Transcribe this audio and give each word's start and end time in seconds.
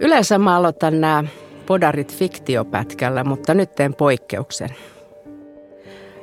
Yleensä 0.00 0.38
mä 0.38 0.56
aloitan 0.56 1.00
nämä 1.00 1.24
podarit 1.66 2.14
fiktiopätkällä, 2.14 3.24
mutta 3.24 3.54
nyt 3.54 3.74
teen 3.74 3.94
poikkeuksen. 3.94 4.68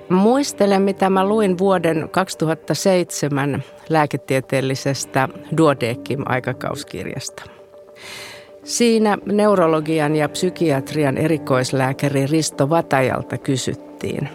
Muistelen, 0.09 0.81
mitä 0.81 1.09
mä 1.09 1.25
luin 1.25 1.57
vuoden 1.57 2.09
2007 2.11 3.63
lääketieteellisestä 3.89 5.29
Duodekim-aikakauskirjasta. 5.57 7.43
Siinä 8.63 9.17
neurologian 9.25 10.15
ja 10.15 10.29
psykiatrian 10.29 11.17
erikoislääkäri 11.17 12.27
Risto 12.27 12.69
Vatajalta 12.69 13.37
kysyttiin, 13.37 14.29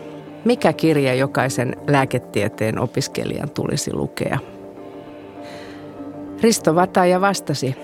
mikä 0.45 0.73
kirja 0.73 1.15
jokaisen 1.15 1.77
lääketieteen 1.87 2.79
opiskelijan 2.79 3.51
tulisi 3.51 3.93
lukea. 3.93 4.39
Risto 6.43 6.75
Vataja 6.75 7.21
vastasi, 7.21 7.77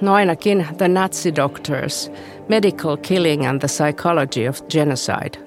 no 0.00 0.14
ainakin 0.14 0.66
The 0.78 0.88
Nazi 0.88 1.36
Doctors, 1.36 2.12
Medical 2.48 2.96
Killing 2.96 3.46
and 3.46 3.60
the 3.60 3.68
Psychology 3.68 4.48
of 4.48 4.62
Genocide, 4.68 5.38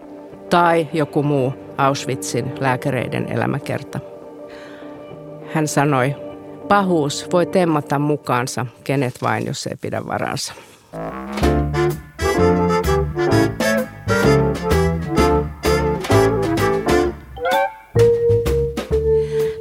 tai 0.50 0.88
joku 0.94 1.24
muu 1.24 1.54
Auschwitzin 1.78 2.52
lääkäreiden 2.60 3.32
elämäkerta. 3.32 4.00
Hän 5.54 5.68
sanoi, 5.68 6.16
pahuus 6.68 7.28
voi 7.34 7.46
temmata 7.46 8.00
mukaansa 8.00 8.66
kenet 8.84 9.14
vain, 9.22 9.46
jos 9.46 9.68
ei 9.68 9.76
pidä 9.82 10.06
varansa. 10.08 10.54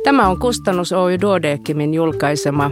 Tämä 0.05 0.29
on 0.29 0.39
Kustannus 0.39 0.93
Oy 0.93 1.21
Duodekimin 1.21 1.95
julkaisema 1.95 2.71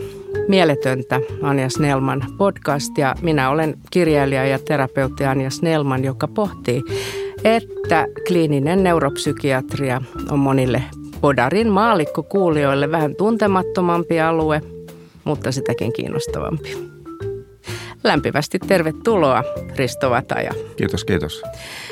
Mieletöntä 0.49 1.21
Anja 1.43 1.69
Snellman 1.69 2.23
podcast 2.39 2.99
ja 2.99 3.15
minä 3.23 3.51
olen 3.51 3.75
kirjailija 3.91 4.47
ja 4.47 4.59
terapeutti 4.59 5.25
Anja 5.25 5.51
Snellman, 5.51 6.05
joka 6.05 6.29
pohtii, 6.29 6.83
että 7.45 8.07
kliininen 8.27 8.83
neuropsykiatria 8.83 10.03
on 10.31 10.39
monille 10.39 10.83
Podarin 11.21 11.69
maallikkokuulijoille 11.69 12.91
vähän 12.91 13.15
tuntemattomampi 13.17 14.21
alue, 14.21 14.63
mutta 15.25 15.53
sitäkin 15.53 15.93
kiinnostavampi. 15.93 16.89
Lämpimästi 18.05 18.59
tervetuloa, 18.59 19.45
Risto 19.77 20.11
Vataja. 20.11 20.53
Kiitos, 20.77 21.05
kiitos. 21.05 21.43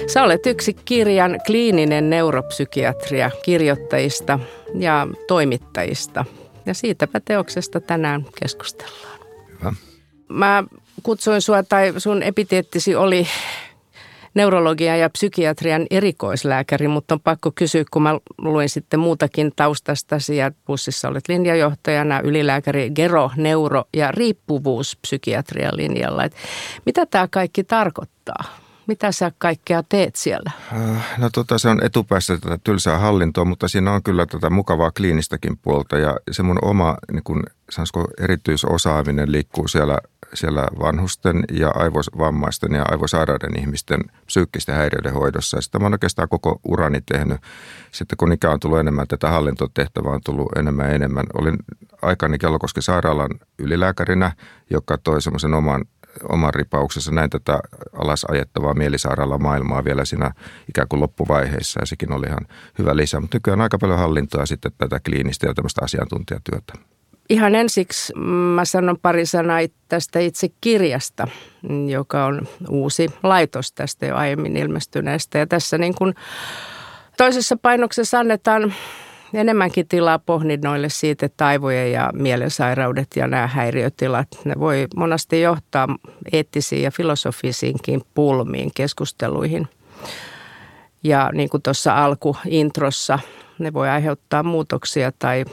Sä 0.06 0.22
olet 0.22 0.46
yksi 0.46 0.76
kirjan 0.84 1.38
kliininen 1.46 2.10
neuropsykiatria 2.10 3.30
kirjoittajista 3.44 4.38
ja 4.74 5.06
toimittajista. 5.28 6.24
Ja 6.66 6.74
siitäpä 6.74 7.20
teoksesta 7.20 7.80
tänään 7.80 8.26
keskustellaan. 8.40 9.20
Hyvä. 9.60 9.72
Mä 10.28 10.64
kutsuin 11.02 11.42
sua, 11.42 11.62
tai 11.62 11.92
sun 11.98 12.22
epiteettisi 12.22 12.94
oli 12.94 13.26
neurologian 14.34 15.00
ja 15.00 15.10
psykiatrian 15.10 15.86
erikoislääkäri, 15.90 16.88
mutta 16.88 17.14
on 17.14 17.20
pakko 17.20 17.52
kysyä, 17.54 17.84
kun 17.90 18.02
mä 18.02 18.20
luin 18.38 18.68
sitten 18.68 19.00
muutakin 19.00 19.52
taustastasi 19.56 20.36
ja 20.36 20.50
bussissa 20.66 21.08
olet 21.08 21.28
linjajohtajana, 21.28 22.20
ylilääkäri 22.20 22.90
Gero, 22.90 23.30
neuro 23.36 23.84
ja 23.96 24.12
riippuvuuspsykiatrian 24.12 25.76
linjalla. 25.76 26.24
Et 26.24 26.36
mitä 26.86 27.06
tämä 27.06 27.28
kaikki 27.30 27.64
tarkoittaa? 27.64 28.44
Mitä 28.86 29.12
sä 29.12 29.32
kaikkea 29.38 29.82
teet 29.82 30.16
siellä? 30.16 30.50
Äh, 30.72 31.18
no 31.18 31.30
tota, 31.32 31.58
se 31.58 31.68
on 31.68 31.84
etupäässä 31.84 32.38
tätä 32.38 32.58
tylsää 32.64 32.98
hallintoa, 32.98 33.44
mutta 33.44 33.68
siinä 33.68 33.92
on 33.92 34.02
kyllä 34.02 34.26
tätä 34.26 34.50
mukavaa 34.50 34.90
kliinistäkin 34.90 35.56
puolta 35.56 35.98
ja 35.98 36.16
se 36.30 36.42
mun 36.42 36.58
oma 36.62 36.96
niin 37.12 37.22
kun, 37.24 37.42
erityisosaaminen 38.20 39.32
liikkuu 39.32 39.68
siellä 39.68 39.98
siellä 40.34 40.66
vanhusten 40.80 41.44
ja 41.52 41.70
aivovammaisten 41.74 42.72
ja 42.72 42.84
aivosairaiden 42.90 43.58
ihmisten 43.58 44.00
psyykkisten 44.26 44.74
häiriöiden 44.74 45.12
hoidossa. 45.12 45.56
Ja 45.56 45.60
sitä 45.60 45.78
mä 45.78 45.84
oon 45.84 45.94
oikeastaan 45.94 46.28
koko 46.28 46.60
urani 46.64 47.00
tehnyt. 47.00 47.40
Sitten 47.92 48.16
kun 48.16 48.32
ikä 48.32 48.50
on 48.50 48.60
tullut 48.60 48.78
enemmän, 48.78 49.08
tätä 49.08 49.30
hallintotehtävää 49.30 50.12
on 50.12 50.20
tullut 50.24 50.52
enemmän 50.56 50.86
ja 50.86 50.94
enemmän. 50.94 51.26
Olin 51.34 51.56
aikani 52.02 52.38
Kellokosken 52.38 52.82
sairaalan 52.82 53.30
ylilääkärinä, 53.58 54.32
joka 54.70 54.98
toi 54.98 55.22
semmoisen 55.22 55.54
oman 55.54 55.84
oman 56.28 56.54
ripauksessa 56.54 57.12
näin 57.12 57.30
tätä 57.30 57.60
alas 57.92 58.24
ajettavaa 58.24 58.74
mielisairaala 58.74 59.38
maailmaa 59.38 59.84
vielä 59.84 60.04
siinä 60.04 60.30
ikään 60.68 60.88
kuin 60.88 61.00
loppuvaiheessa 61.00 61.80
ja 61.80 61.86
sekin 61.86 62.12
oli 62.12 62.26
ihan 62.26 62.46
hyvä 62.78 62.96
lisä. 62.96 63.20
Mutta 63.20 63.36
nykyään 63.36 63.60
aika 63.60 63.78
paljon 63.78 63.98
hallintoa 63.98 64.46
sitten 64.46 64.72
tätä 64.78 65.00
kliinistä 65.00 65.46
ja 65.46 65.54
tämmöistä 65.54 65.80
asiantuntijatyötä. 65.84 66.72
Ihan 67.30 67.54
ensiksi 67.54 68.12
mä 68.54 68.64
sanon 68.64 68.98
pari 69.02 69.26
sanaa 69.26 69.60
tästä 69.88 70.18
itse 70.18 70.48
kirjasta, 70.60 71.28
joka 71.88 72.24
on 72.24 72.48
uusi 72.68 73.10
laitos 73.22 73.72
tästä 73.72 74.06
jo 74.06 74.16
aiemmin 74.16 74.56
ilmestyneestä. 74.56 75.38
Ja 75.38 75.46
tässä 75.46 75.78
niin 75.78 75.94
kuin 75.94 76.14
toisessa 77.16 77.56
painoksessa 77.56 78.18
annetaan 78.18 78.74
enemmänkin 79.34 79.88
tilaa 79.88 80.18
pohdinnoille 80.18 80.88
siitä, 80.88 81.26
että 81.26 81.46
aivojen 81.46 81.92
ja 81.92 82.10
mielensairaudet 82.14 83.08
ja 83.16 83.26
nämä 83.26 83.46
häiriötilat, 83.46 84.28
ne 84.44 84.54
voi 84.58 84.86
monasti 84.96 85.40
johtaa 85.40 85.86
eettisiin 86.32 86.82
ja 86.82 86.90
filosofisiinkin 86.90 88.02
pulmiin, 88.14 88.70
keskusteluihin. 88.74 89.68
Ja 91.02 91.30
niin 91.32 91.48
kuin 91.48 91.62
tuossa 91.62 92.04
alkuintrossa, 92.04 93.18
ne 93.58 93.72
voi 93.72 93.88
aiheuttaa 93.88 94.42
muutoksia 94.42 95.12
tai 95.18 95.44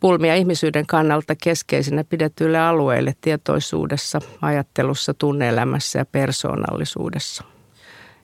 pulmia 0.00 0.34
ihmisyyden 0.34 0.86
kannalta 0.86 1.34
keskeisinä 1.42 2.04
pidetyille 2.04 2.58
alueille 2.58 3.14
tietoisuudessa, 3.20 4.20
ajattelussa, 4.42 5.14
tunneelämässä 5.14 5.98
ja 5.98 6.04
persoonallisuudessa. 6.04 7.44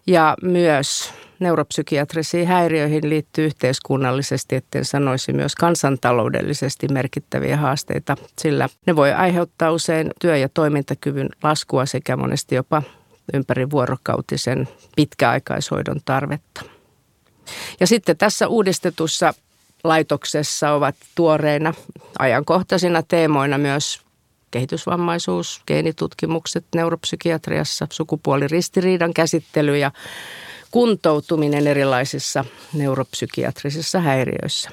Ja 0.07 0.37
myös 0.43 1.15
neuropsykiatrisiin 1.41 2.47
häiriöihin 2.47 3.09
liittyy 3.09 3.47
yhteiskunnallisesti, 3.47 4.57
etten 4.57 4.85
sanoisi 4.85 5.33
myös 5.33 5.55
kansantaloudellisesti 5.55 6.89
merkittäviä 6.89 7.57
haasteita, 7.57 8.17
sillä 8.39 8.69
ne 8.87 8.97
voi 8.97 9.13
aiheuttaa 9.13 9.73
usein 9.73 10.11
työ- 10.21 10.37
ja 10.37 10.49
toimintakyvyn 10.49 11.29
laskua 11.43 11.87
sekä 11.87 12.17
monesti 12.17 12.55
jopa 12.55 12.83
ympäri 13.35 13.71
vuorokautisen 13.71 14.69
pitkäaikaishoidon 14.97 16.01
tarvetta. 16.05 16.63
Ja 17.81 17.87
sitten 17.87 18.17
tässä 18.17 18.49
uudistetussa 18.49 19.35
laitoksessa 19.85 20.73
ovat 20.73 20.97
tuoreina 21.15 21.75
ajankohtaisina 22.19 23.03
teemoina 23.03 23.59
myös 23.59 24.01
kehitysvammaisuus, 24.51 25.63
geenitutkimukset 25.67 26.65
neuropsykiatriassa, 26.75 27.87
sukupuoliristiriidan 27.93 29.15
käsittely 29.15 29.79
ja 29.79 29.91
kuntoutuminen 30.71 31.67
erilaisissa 31.67 32.45
neuropsykiatrisissa 32.75 34.01
häiriöissä. 34.01 34.71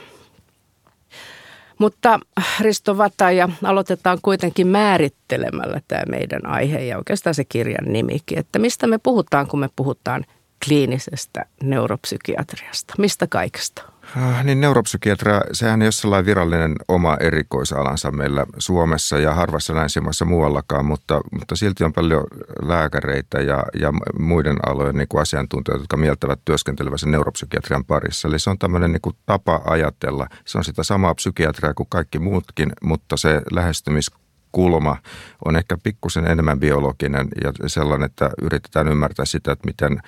Mutta 1.78 2.20
Risto 2.60 2.98
Vataja, 2.98 3.50
aloitetaan 3.64 4.20
kuitenkin 4.22 4.68
määrittelemällä 4.68 5.82
tämä 5.88 6.04
meidän 6.10 6.46
aihe 6.46 6.80
ja 6.80 6.98
oikeastaan 6.98 7.36
se 7.36 7.44
kirjan 7.44 7.94
nimikin, 7.94 8.38
että 8.40 8.60
mistä 8.60 8.88
me 8.88 8.98
puhutaan, 8.98 9.48
kun 9.48 9.60
me 9.60 9.70
puhutaan 9.76 10.26
kliinisestä 10.66 11.46
neuropsykiatriasta, 11.64 12.94
mistä 12.98 13.28
kaikesta? 13.28 13.97
Äh, 14.16 14.44
niin 14.44 14.62
neuropsykiatria, 14.62 15.42
sehän 15.52 15.82
ei 15.82 15.86
ole 15.86 15.92
sellainen 15.92 16.26
virallinen 16.26 16.76
oma 16.88 17.18
erikoisalansa 17.20 18.12
meillä 18.12 18.46
Suomessa 18.58 19.20
ja 19.20 19.34
harvassa 19.34 19.76
länsimaissa 19.76 20.26
muuallakaan, 20.26 20.86
mutta, 20.86 21.22
mutta 21.32 21.56
silti 21.56 21.84
on 21.84 21.94
paljon 21.94 22.24
lääkäreitä 22.62 23.42
ja, 23.42 23.64
ja 23.80 23.94
muiden 24.20 24.58
alojen 24.66 24.96
niin 24.96 25.08
kuin 25.08 25.22
asiantuntijoita, 25.22 25.84
jotka 25.84 25.98
mieltävät 25.98 26.40
työskentelevänsä 26.46 27.08
neuropsykiatrian 27.08 27.86
parissa. 27.86 28.28
Eli 28.28 28.40
se 28.40 28.50
on 28.50 28.60
tämmöinen 28.60 28.92
niin 28.92 29.02
kuin 29.02 29.16
tapa 29.26 29.62
ajatella. 29.66 30.28
Se 30.46 30.58
on 30.58 30.64
sitä 30.64 30.84
samaa 30.84 31.16
psykiatriaa 31.16 31.74
kuin 31.74 31.90
kaikki 31.90 32.20
muutkin, 32.20 32.72
mutta 32.84 33.18
se 33.18 33.42
lähestymis 33.52 34.12
kulma 34.52 34.98
on 35.46 35.56
ehkä 35.56 35.78
pikkusen 35.84 36.28
enemmän 36.28 36.60
biologinen 36.60 37.28
ja 37.44 37.70
sellainen, 37.70 38.06
että 38.06 38.30
yritetään 38.42 38.88
ymmärtää 38.88 39.26
sitä, 39.26 39.52
että 39.52 39.68
miten 39.68 40.02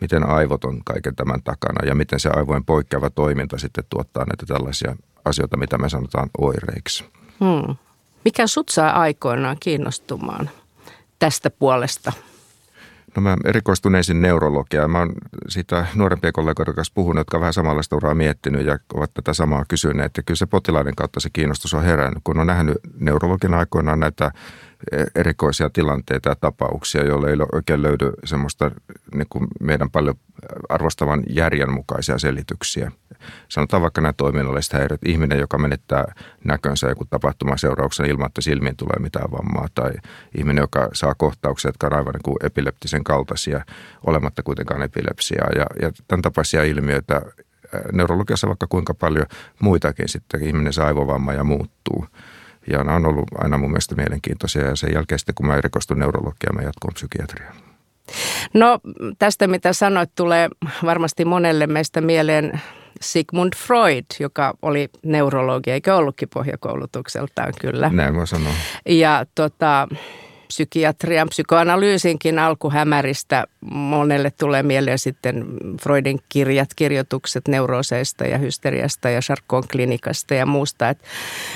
miten 0.00 0.26
aivot 0.26 0.64
on 0.64 0.84
kaiken 0.84 1.16
tämän 1.16 1.42
takana 1.42 1.86
ja 1.86 1.94
miten 1.94 2.20
se 2.20 2.30
aivojen 2.36 2.64
poikkeava 2.64 3.10
toiminta 3.10 3.58
sitten 3.58 3.84
tuottaa 3.90 4.24
näitä 4.24 4.46
tällaisia 4.46 4.96
asioita, 5.24 5.56
mitä 5.56 5.78
me 5.78 5.88
sanotaan 5.88 6.30
oireiksi. 6.38 7.04
Hmm. 7.40 7.76
Mikä 8.24 8.46
sut 8.46 8.68
saa 8.68 9.00
aikoinaan 9.00 9.56
kiinnostumaan 9.60 10.50
tästä 11.18 11.50
puolesta? 11.50 12.12
No 13.16 13.22
mä 13.22 13.36
erikoistun 13.44 13.94
ensin 13.94 14.22
neurologiaan. 14.22 14.90
Mä 14.90 14.98
oon 14.98 15.12
siitä 15.48 15.86
nuorempia 15.94 16.32
kollegoiden 16.32 16.74
kanssa 16.74 16.94
puhunut, 16.94 17.20
jotka 17.20 17.40
vähän 17.40 17.52
samanlaista 17.52 17.96
uraa 17.96 18.14
miettinyt 18.14 18.66
ja 18.66 18.78
ovat 18.94 19.10
tätä 19.14 19.34
samaa 19.34 19.64
kysyneet. 19.68 20.06
Että 20.06 20.22
kyllä 20.22 20.38
se 20.38 20.46
potilaiden 20.46 20.94
kautta 20.94 21.20
se 21.20 21.30
kiinnostus 21.32 21.74
on 21.74 21.82
herännyt, 21.82 22.20
kun 22.24 22.40
on 22.40 22.46
nähnyt 22.46 22.76
neurologin 22.98 23.54
aikoinaan 23.54 24.00
näitä 24.00 24.32
erikoisia 25.14 25.70
tilanteita 25.70 26.28
ja 26.28 26.36
tapauksia, 26.40 27.04
joille 27.04 27.30
ei 27.30 27.36
oikein 27.52 27.82
löydy 27.82 28.12
semmoista 28.24 28.70
niin 29.14 29.26
kuin 29.30 29.46
meidän 29.60 29.90
paljon 29.90 30.14
arvostavan 30.68 31.22
järjen 31.28 31.72
mukaisia 31.72 32.18
selityksiä. 32.18 32.92
sanotaan 33.48 33.82
vaikka 33.82 34.00
nämä 34.00 34.12
toiminnalliset 34.12 34.72
häiriöt, 34.72 35.00
ihminen, 35.04 35.38
joka 35.38 35.58
menettää 35.58 36.14
näkönsä 36.44 36.88
joku 36.88 37.04
tapahtuman 37.04 37.58
seurauksena 37.58 38.08
ilman, 38.08 38.26
että 38.26 38.40
silmiin 38.40 38.76
tulee 38.76 38.96
mitään 38.98 39.30
vammaa, 39.30 39.68
tai 39.74 39.90
ihminen, 40.38 40.62
joka 40.62 40.88
saa 40.92 41.14
kohtauksia, 41.14 41.68
jotka 41.68 41.86
on 41.86 41.92
aivan 41.92 42.12
niin 42.12 42.22
kuin 42.22 42.36
epileptisen 42.42 43.04
kaltaisia, 43.04 43.64
olematta 44.06 44.42
kuitenkaan 44.42 44.82
epilepsiaa. 44.82 45.48
Ja, 45.56 45.66
ja 45.82 45.92
tämän 46.08 46.22
tapaisia 46.22 46.64
ilmiöitä 46.64 47.22
neurologiassa 47.92 48.48
vaikka 48.48 48.66
kuinka 48.66 48.94
paljon 48.94 49.26
muitakin 49.60 50.08
sitten, 50.08 50.42
ihminen 50.42 50.72
saa 50.72 50.86
aivovamma 50.86 51.32
ja 51.32 51.44
muuttuu. 51.44 52.06
Ja 52.70 52.84
nämä 52.84 52.96
on 52.96 53.06
ollut 53.06 53.28
aina 53.38 53.58
mun 53.58 53.70
mielestä 53.70 53.94
mielenkiintoisia 53.94 54.66
ja 54.66 54.76
sen 54.76 54.90
jälkeen 54.94 55.18
sitten 55.18 55.34
kun 55.34 55.46
mä 55.46 55.56
erikoistun 55.56 55.98
neurologiaan, 55.98 56.56
mä 56.56 56.62
jatkoin 56.62 56.94
psykiatriaan. 56.94 57.54
No 58.54 58.80
tästä 59.18 59.46
mitä 59.46 59.72
sanoit 59.72 60.10
tulee 60.14 60.48
varmasti 60.84 61.24
monelle 61.24 61.66
meistä 61.66 62.00
mieleen 62.00 62.60
Sigmund 63.00 63.52
Freud, 63.56 64.04
joka 64.20 64.54
oli 64.62 64.88
neurologi, 65.04 65.70
eikä 65.70 65.96
ollutkin 65.96 66.28
pohjakoulutukseltaan 66.28 67.52
kyllä. 67.60 67.90
Näin 67.92 68.14
mä 68.14 68.26
sanon. 68.26 68.54
Ja 68.86 69.26
tota, 69.34 69.88
psykiatrian, 70.50 71.28
psykoanalyysinkin 71.28 72.38
alkuhämäristä 72.38 73.46
monelle 73.70 74.30
tulee 74.30 74.62
mieleen 74.62 74.98
sitten 74.98 75.44
Freudin 75.82 76.18
kirjat, 76.28 76.68
kirjoitukset 76.76 77.48
neurooseista 77.48 78.24
ja 78.24 78.38
hysteriasta 78.38 79.10
ja 79.10 79.20
Charcon 79.20 79.62
klinikasta 79.72 80.34
ja 80.34 80.46
muusta. 80.46 80.88
Et 80.88 80.98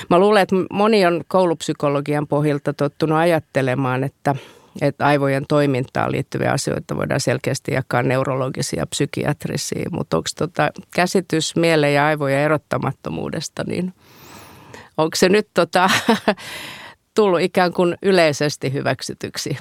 mä 0.09 0.19
luulen, 0.19 0.41
että 0.41 0.55
moni 0.71 1.05
on 1.05 1.23
koulupsykologian 1.27 2.27
pohjalta 2.27 2.73
tottunut 2.73 3.17
ajattelemaan, 3.17 4.03
että 4.03 4.35
että 4.81 5.05
aivojen 5.05 5.45
toimintaan 5.47 6.11
liittyviä 6.11 6.51
asioita 6.51 6.95
voidaan 6.95 7.19
selkeästi 7.19 7.73
jakaa 7.73 8.03
neurologisia 8.03 8.79
ja 8.79 8.85
psykiatrisia, 8.85 9.89
mutta 9.91 10.17
onko 10.17 10.29
tota 10.37 10.69
käsitys 10.95 11.55
mielen 11.55 11.93
ja 11.93 12.05
aivojen 12.05 12.39
erottamattomuudesta, 12.39 13.63
niin 13.67 13.93
onko 14.97 15.15
se 15.15 15.29
nyt 15.29 15.47
tota, 15.53 15.89
tullut 17.15 17.41
ikään 17.41 17.73
kuin 17.73 17.97
yleisesti 18.01 18.73
hyväksytyksi? 18.73 19.57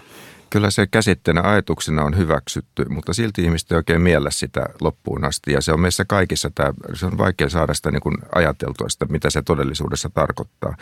Kyllä 0.51 0.71
se 0.71 0.87
käsitteenä 0.87 1.43
ajatuksena 1.43 2.03
on 2.03 2.17
hyväksytty, 2.17 2.85
mutta 2.89 3.13
silti 3.13 3.43
ihmiset 3.43 3.73
ei 3.73 3.77
oikein 3.77 4.01
miellä 4.01 4.31
sitä 4.31 4.67
loppuun 4.81 5.25
asti. 5.25 5.53
Ja 5.53 5.61
se 5.61 5.73
on 5.73 5.81
meissä 5.81 6.05
kaikissa, 6.05 6.51
tämä, 6.55 6.73
se 6.95 7.07
on 7.07 7.19
vaikea 7.19 7.49
saada 7.49 7.75
sitä 7.75 7.91
niin 7.91 8.01
kuin 8.01 8.17
ajateltua 8.35 8.89
sitä, 8.89 9.07
mitä 9.09 9.31
se 9.31 9.43
todellisuudessa 9.43 10.11
tarkoittaa. 10.11 10.77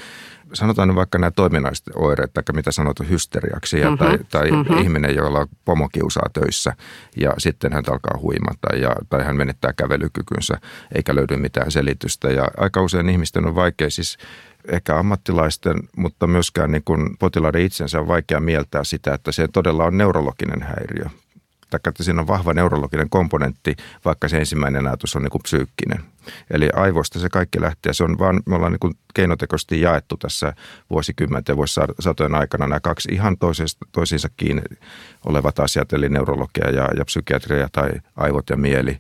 Sanotaan 0.52 0.88
nyt 0.88 0.96
vaikka 0.96 1.19
nämä 1.19 1.30
toiminnalliset 1.30 1.86
oireet, 1.94 2.32
tai 2.34 2.42
mitä 2.52 2.72
sanotaan 2.72 3.10
hysteriaksi, 3.10 3.80
ja, 3.80 3.90
mm-hmm, 3.90 3.98
tai, 3.98 4.19
tai 4.30 4.50
mm-hmm. 4.50 4.78
ihminen, 4.78 5.14
jolla 5.14 5.38
on 5.38 5.48
pomokiusaa 5.64 6.26
töissä, 6.32 6.72
ja 7.16 7.34
sitten 7.38 7.72
hän 7.72 7.84
alkaa 7.90 8.19
huimata, 8.22 8.76
ja, 8.76 8.96
tai 9.10 9.24
hän 9.24 9.36
menettää 9.36 9.72
kävelykykynsä, 9.72 10.60
eikä 10.94 11.14
löydy 11.14 11.36
mitään 11.36 11.70
selitystä. 11.70 12.28
Ja 12.28 12.48
aika 12.56 12.82
usein 12.82 13.08
ihmisten 13.08 13.46
on 13.46 13.54
vaikea 13.54 13.90
siis 13.90 14.19
ehkä 14.68 14.98
ammattilaisten, 14.98 15.76
mutta 15.96 16.26
myöskään 16.26 16.72
niin 16.72 16.84
kuin 16.84 17.16
potilaiden 17.18 17.62
itsensä 17.62 18.00
on 18.00 18.08
vaikea 18.08 18.40
mieltää 18.40 18.84
sitä, 18.84 19.14
että 19.14 19.32
se 19.32 19.48
todella 19.48 19.84
on 19.84 19.98
neurologinen 19.98 20.62
häiriö. 20.62 21.04
Tai 21.70 21.80
että 21.88 22.02
siinä 22.02 22.20
on 22.20 22.26
vahva 22.26 22.54
neurologinen 22.54 23.10
komponentti, 23.10 23.76
vaikka 24.04 24.28
se 24.28 24.38
ensimmäinen 24.38 24.86
ajatus 24.86 25.16
on 25.16 25.22
niin 25.22 25.30
kuin 25.30 25.42
psyykkinen. 25.42 26.00
Eli 26.50 26.68
aivoista 26.74 27.18
se 27.18 27.28
kaikki 27.28 27.60
lähtee. 27.60 27.92
Se 27.92 28.04
on 28.04 28.18
vaan, 28.18 28.42
me 28.46 28.54
ollaan 28.54 28.72
niin 28.72 28.80
kuin 28.80 28.94
keinotekoisesti 29.14 29.80
jaettu 29.80 30.16
tässä 30.16 30.52
vuosikymmenten 30.90 31.56
vuosisatojen 31.56 32.34
aikana 32.34 32.66
nämä 32.66 32.80
kaksi 32.80 33.08
ihan 33.12 33.38
toisista, 33.38 33.86
toisiinsa 33.92 34.28
kiinni 34.36 34.62
olevat 35.26 35.58
asiat, 35.58 35.92
eli 35.92 36.08
neurologia 36.08 36.70
ja, 36.70 36.88
ja 36.96 37.04
psykiatria 37.04 37.68
tai 37.72 37.90
aivot 38.16 38.50
ja 38.50 38.56
mieli, 38.56 38.98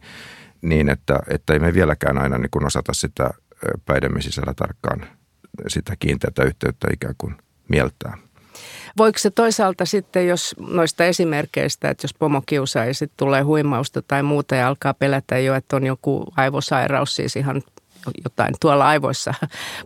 niin 0.62 0.88
että, 0.88 1.20
että 1.28 1.52
ei 1.52 1.58
me 1.58 1.74
vieläkään 1.74 2.18
aina 2.18 2.38
niin 2.38 2.50
kuin 2.50 2.66
osata 2.66 2.92
sitä 2.92 3.30
päidemme 3.86 4.22
sisällä 4.22 4.54
tarkkaan 4.54 5.06
sitä 5.68 5.96
kiinteätä 5.98 6.44
yhteyttä 6.44 6.88
ikään 6.92 7.14
kuin 7.18 7.34
mieltää. 7.68 8.18
Voiko 8.98 9.18
se 9.18 9.30
toisaalta 9.30 9.84
sitten, 9.84 10.28
jos 10.28 10.54
noista 10.58 11.04
esimerkkeistä, 11.04 11.90
että 11.90 12.04
jos 12.04 12.14
pomo 12.14 12.42
kiusaa 12.46 12.84
ja 12.84 12.94
sitten 12.94 13.16
tulee 13.16 13.42
huimausta 13.42 14.02
tai 14.02 14.22
muuta 14.22 14.54
ja 14.54 14.68
alkaa 14.68 14.94
pelätä 14.94 15.38
jo, 15.38 15.54
että 15.54 15.76
on 15.76 15.86
joku 15.86 16.24
aivosairaus, 16.36 17.16
siis 17.16 17.36
ihan 17.36 17.62
jotain 18.24 18.54
tuolla 18.60 18.88
aivoissa 18.88 19.34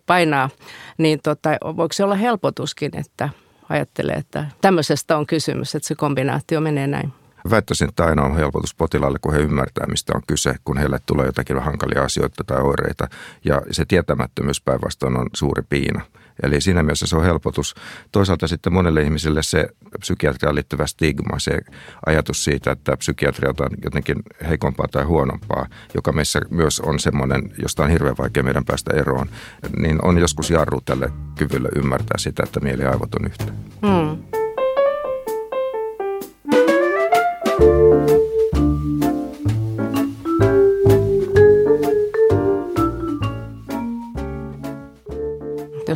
painaa, 0.07 0.51
niin 0.99 1.21
tota, 1.23 1.51
voiko 1.63 1.93
se 1.93 2.05
olla 2.05 2.15
helpotuskin, 2.15 2.97
että 2.97 3.29
ajattelee, 3.69 4.17
että 4.17 4.47
tämmöisestä 4.61 5.17
on 5.17 5.27
kysymys, 5.27 5.75
että 5.75 5.89
se 5.89 5.95
kombinaatio 5.95 6.61
menee 6.61 6.87
näin? 6.87 7.12
Väittäisin, 7.51 7.89
että 7.89 8.05
aina 8.05 8.23
on 8.23 8.37
helpotus 8.37 8.75
potilaalle, 8.75 9.19
kun 9.21 9.33
he 9.33 9.39
ymmärtää, 9.39 9.87
mistä 9.87 10.13
on 10.15 10.23
kyse, 10.27 10.55
kun 10.65 10.79
heille 10.79 10.99
tulee 11.07 11.27
jotakin 11.27 11.59
hankalia 11.59 12.03
asioita 12.03 12.45
tai 12.45 12.63
oireita. 12.63 13.09
Ja 13.45 13.63
se 13.71 13.85
tietämättömyys 13.85 14.61
päinvastoin 14.61 15.17
on 15.17 15.27
suuri 15.35 15.63
piina. 15.69 16.01
Eli 16.43 16.61
siinä 16.61 16.83
mielessä 16.83 17.07
se 17.07 17.17
on 17.17 17.25
helpotus. 17.25 17.75
Toisaalta 18.13 18.49
sitten 18.49 18.73
monelle 18.73 19.03
ihmiselle 19.03 19.43
se 19.43 19.69
psykiatriaan 19.99 20.55
liittyvä 20.55 20.87
stigma, 20.87 21.39
se 21.39 21.61
ajatus 22.07 22.45
siitä, 22.45 22.71
että 22.71 22.97
psykiatria 22.97 23.51
on 23.61 23.71
jotenkin 23.85 24.17
heikompaa 24.49 24.89
tai 24.89 25.05
huonompaa, 25.05 25.67
joka 25.95 26.13
meissä 26.13 26.41
myös 26.51 26.81
on 26.81 26.99
semmoinen, 26.99 27.53
josta 27.63 27.83
on 27.85 27.91
hirveän 27.91 28.19
vaikea 28.19 28.43
meidän 28.43 28.65
päästä 28.65 28.91
eroon, 28.95 29.29
niin 29.77 30.05
on 30.05 30.19
joskus 30.19 30.51
jarru 30.51 30.81
tälle 30.81 31.13
kyvylle 31.39 31.69
ymmärtää 31.77 32.19
sitä, 32.19 32.43
että 32.43 32.61
mieli 32.61 32.83
ja 32.83 32.91
aivot 32.91 33.15
on 33.15 33.27
yhtä. 33.27 33.45
Hmm. 33.87 34.46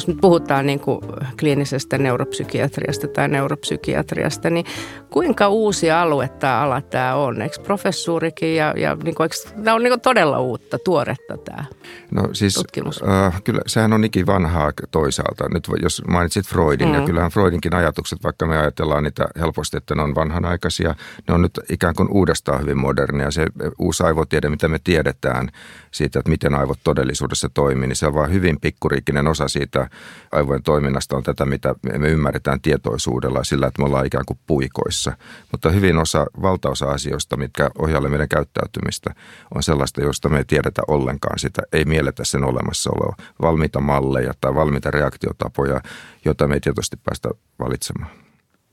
Jos 0.00 0.08
nyt 0.08 0.20
puhutaan 0.20 0.66
niin 0.66 0.80
kuin 0.80 1.00
kliinisestä 1.40 1.98
neuropsykiatriasta 1.98 3.08
tai 3.08 3.28
neuropsykiatriasta, 3.28 4.50
niin 4.50 4.66
kuinka 5.10 5.48
uusi 5.48 5.90
alue 5.90 6.28
tämä 6.28 6.60
ala 6.60 6.80
tämä 6.80 7.14
on? 7.14 7.42
Eikö 7.42 7.62
professuurikin 7.62 8.56
ja, 8.56 8.74
ja 8.76 8.96
niin 9.04 9.14
kuin, 9.14 9.24
eikö, 9.24 9.62
tämä 9.64 9.74
on 9.74 9.82
niin 9.82 9.90
kuin 9.90 10.00
todella 10.00 10.40
uutta, 10.40 10.78
tuoretta 10.78 11.36
tämä 11.36 11.64
no, 12.10 12.28
siis, 12.32 12.54
tutkimus? 12.54 13.02
Äh, 13.02 13.42
kyllä 13.42 13.60
sehän 13.66 13.92
on 13.92 14.04
ikin 14.04 14.26
vanhaa 14.26 14.72
toisaalta. 14.90 15.48
Nyt 15.54 15.68
jos 15.82 16.02
mainitsit 16.08 16.46
Freudin, 16.46 16.88
mm. 16.88 16.94
ja 16.94 17.00
kyllähän 17.00 17.30
Freudinkin 17.30 17.74
ajatukset, 17.74 18.24
vaikka 18.24 18.46
me 18.46 18.58
ajatellaan 18.58 19.04
niitä 19.04 19.28
helposti, 19.38 19.76
että 19.76 19.94
ne 19.94 20.02
on 20.02 20.14
vanhanaikaisia, 20.14 20.94
ne 21.28 21.34
on 21.34 21.42
nyt 21.42 21.60
ikään 21.68 21.94
kuin 21.94 22.08
uudestaan 22.10 22.60
hyvin 22.60 22.78
modernia. 22.78 23.30
Se 23.30 23.46
uusi 23.78 24.02
aivotiede, 24.02 24.48
mitä 24.48 24.68
me 24.68 24.78
tiedetään 24.84 25.48
siitä, 25.90 26.18
että 26.18 26.30
miten 26.30 26.54
aivot 26.54 26.78
todellisuudessa 26.84 27.48
toimii, 27.48 27.88
niin 27.88 27.96
se 27.96 28.06
on 28.06 28.14
vain 28.14 28.32
hyvin 28.32 28.60
pikkuriikkinen 28.60 29.26
osa 29.26 29.48
siitä 29.48 29.89
aivojen 30.32 30.62
toiminnasta 30.62 31.16
on 31.16 31.22
tätä, 31.22 31.46
mitä 31.46 31.74
me 31.98 32.08
ymmärretään 32.08 32.60
tietoisuudella 32.60 33.44
sillä, 33.44 33.66
että 33.66 33.82
me 33.82 33.86
ollaan 33.86 34.06
ikään 34.06 34.24
kuin 34.26 34.38
puikoissa. 34.46 35.12
Mutta 35.52 35.70
hyvin 35.70 35.98
osa, 35.98 36.26
valtaosa 36.42 36.86
asioista, 36.86 37.36
mitkä 37.36 37.70
ohjaamme 37.78 38.08
meidän 38.08 38.28
käyttäytymistä, 38.28 39.14
on 39.54 39.62
sellaista, 39.62 40.00
josta 40.00 40.28
me 40.28 40.38
ei 40.38 40.44
tiedetä 40.44 40.82
ollenkaan 40.88 41.38
sitä, 41.38 41.62
ei 41.72 41.84
mielletä 41.84 42.24
sen 42.24 42.44
olemassaoloa, 42.44 43.16
valmiita 43.42 43.80
malleja 43.80 44.32
tai 44.40 44.54
valmiita 44.54 44.90
reaktiotapoja, 44.90 45.80
joita 46.24 46.48
me 46.48 46.54
ei 46.54 46.60
tietoisesti 46.60 46.96
päästä 47.04 47.28
valitsemaan. 47.58 48.10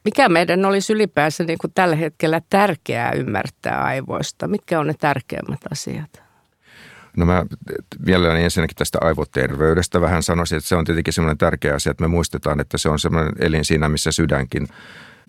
Mikä 0.05 0.29
meidän 0.29 0.65
olisi 0.65 0.93
ylipäänsä 0.93 1.43
niin 1.43 1.57
kuin 1.61 1.71
tällä 1.75 1.95
hetkellä 1.95 2.41
tärkeää 2.49 3.11
ymmärtää 3.11 3.83
aivoista? 3.83 4.47
Mitkä 4.47 4.79
on 4.79 4.87
ne 4.87 4.93
tärkeimmät 4.99 5.59
asiat? 5.71 6.26
No 7.17 7.25
mä 7.25 7.45
mielelläni 8.05 8.43
ensinnäkin 8.43 8.75
tästä 8.75 8.97
aivoterveydestä 9.01 10.01
vähän 10.01 10.23
sanoisin, 10.23 10.57
että 10.57 10.67
se 10.67 10.75
on 10.75 10.85
tietenkin 10.85 11.13
semmoinen 11.13 11.37
tärkeä 11.37 11.75
asia, 11.75 11.91
että 11.91 12.03
me 12.03 12.07
muistetaan, 12.07 12.59
että 12.59 12.77
se 12.77 12.89
on 12.89 12.99
semmoinen 12.99 13.33
elin 13.39 13.65
siinä, 13.65 13.89
missä 13.89 14.11
sydänkin. 14.11 14.67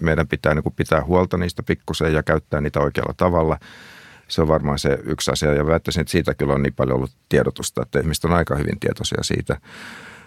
Meidän 0.03 0.29
pitää 0.29 0.55
niin 0.55 0.75
pitää 0.77 1.05
huolta 1.05 1.37
niistä 1.37 1.63
pikkusen 1.63 2.13
ja 2.13 2.23
käyttää 2.23 2.61
niitä 2.61 2.81
oikealla 2.81 3.15
tavalla. 3.17 3.59
Se 4.29 4.43
on 4.43 4.49
varmaan 4.49 4.79
se 4.79 4.99
yksi 5.05 5.31
asia 5.31 5.55
ja 5.55 5.67
väittäisin, 5.67 6.01
että 6.01 6.11
siitä 6.11 6.35
kyllä 6.35 6.55
on 6.55 6.63
niin 6.63 6.75
paljon 6.75 6.97
ollut 6.97 7.17
tiedotusta, 7.29 7.83
että 7.83 8.01
ihmiset 8.01 8.25
on 8.25 8.33
aika 8.33 8.55
hyvin 8.57 8.81
tietoisia 8.81 9.23
siitä. 9.23 9.61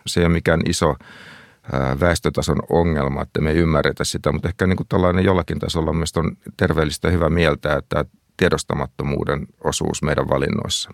Se 0.07 0.19
ei 0.19 0.25
ole 0.25 0.33
mikään 0.33 0.61
iso 0.65 0.95
väestötason 1.99 2.57
ongelma, 2.69 3.21
että 3.21 3.41
me 3.41 3.49
ei 3.49 3.57
ymmärretä 3.57 4.03
sitä, 4.03 4.31
mutta 4.31 4.47
ehkä 4.47 4.67
niin 4.67 4.77
kuin 4.77 4.87
tällainen 4.87 5.25
jollakin 5.25 5.59
tasolla 5.59 5.93
myös 5.93 6.17
on 6.17 6.37
terveellistä 6.57 7.09
hyvä 7.09 7.29
mieltä, 7.29 7.75
että 7.75 8.05
tiedostamattomuuden 8.37 9.47
osuus 9.63 10.03
meidän 10.03 10.29
valinnoissa 10.29 10.91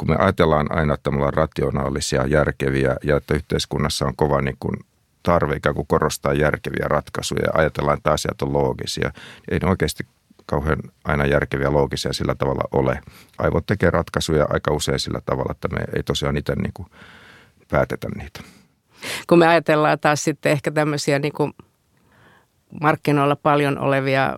kun 0.00 0.10
me 0.10 0.16
ajatellaan 0.18 0.66
aina, 0.72 0.94
että 0.94 1.10
me 1.10 1.16
ollaan 1.16 1.34
rationaalisia, 1.34 2.26
järkeviä 2.26 2.96
ja 3.04 3.16
että 3.16 3.34
yhteiskunnassa 3.34 4.06
on 4.06 4.16
kova 4.16 4.40
niin 4.40 4.56
kuin 4.60 4.76
tarve 5.22 5.56
ikään 5.56 5.74
kuin 5.74 5.86
korostaa 5.86 6.32
järkeviä 6.32 6.86
ratkaisuja 6.88 7.42
ja 7.42 7.60
ajatellaan, 7.60 7.96
että 7.96 8.12
asiat 8.12 8.42
on 8.42 8.52
loogisia, 8.52 9.10
ei 9.50 9.58
ne 9.58 9.68
oikeasti 9.68 10.06
kauhean 10.46 10.78
aina 11.04 11.26
järkeviä 11.26 11.72
loogisia 11.72 12.12
sillä 12.12 12.34
tavalla 12.34 12.62
ole. 12.72 13.00
Aivot 13.38 13.66
tekee 13.66 13.90
ratkaisuja 13.90 14.46
aika 14.50 14.72
usein 14.74 14.98
sillä 14.98 15.20
tavalla, 15.26 15.52
että 15.52 15.68
me 15.68 15.80
ei 15.96 16.02
tosiaan 16.02 16.36
itse 16.36 16.54
niin 16.54 16.72
kuin 16.74 16.88
päätetä 17.68 18.08
niitä. 18.16 18.40
Kun 19.26 19.38
me 19.38 19.46
ajatellaan 19.46 19.98
taas 19.98 20.24
sitten 20.24 20.52
ehkä 20.52 20.70
tämmöisiä 20.70 21.18
niin 21.18 21.32
kuin 21.32 21.52
markkinoilla 22.80 23.36
paljon 23.36 23.78
olevia 23.78 24.34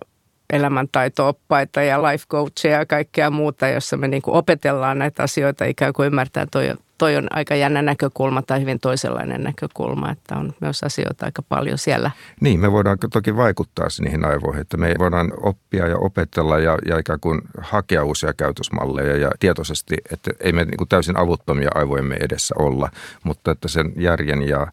elämäntaito-oppaita 0.53 1.81
ja 1.81 2.03
life 2.03 2.25
coachia 2.29 2.71
ja 2.71 2.85
kaikkea 2.85 3.29
muuta, 3.29 3.67
jossa 3.67 3.97
me 3.97 4.07
niin 4.07 4.21
kuin 4.21 4.35
opetellaan 4.35 4.99
näitä 4.99 5.23
asioita 5.23 5.65
ikään 5.65 5.93
kuin 5.93 6.07
ymmärtää, 6.07 6.45
toi, 6.51 6.73
toi 6.97 7.15
on 7.15 7.27
aika 7.29 7.55
jännä 7.55 7.81
näkökulma 7.81 8.41
tai 8.41 8.61
hyvin 8.61 8.79
toisenlainen 8.79 9.43
näkökulma, 9.43 10.11
että 10.11 10.35
on 10.35 10.53
myös 10.61 10.83
asioita 10.83 11.25
aika 11.25 11.41
paljon 11.41 11.77
siellä. 11.77 12.11
Niin, 12.41 12.59
me 12.59 12.71
voidaan 12.71 12.97
toki 13.13 13.35
vaikuttaa 13.35 13.87
niihin 13.99 14.25
aivoihin, 14.25 14.61
että 14.61 14.77
me 14.77 14.95
voidaan 14.99 15.33
oppia 15.41 15.87
ja 15.87 15.97
opetella 15.97 16.59
ja, 16.59 16.77
ja 16.87 16.97
ikään 16.97 17.19
kuin 17.19 17.41
hakea 17.61 18.03
uusia 18.03 18.33
käytösmalleja 18.33 19.17
ja 19.17 19.31
tietoisesti, 19.39 19.95
että 20.11 20.31
ei 20.39 20.51
me 20.51 20.65
niin 20.65 20.77
kuin 20.77 20.87
täysin 20.87 21.17
avuttomia 21.17 21.69
aivojemme 21.75 22.15
edessä 22.15 22.55
olla, 22.59 22.89
mutta 23.23 23.51
että 23.51 23.67
sen 23.67 23.93
järjen 23.95 24.41
ja 24.41 24.67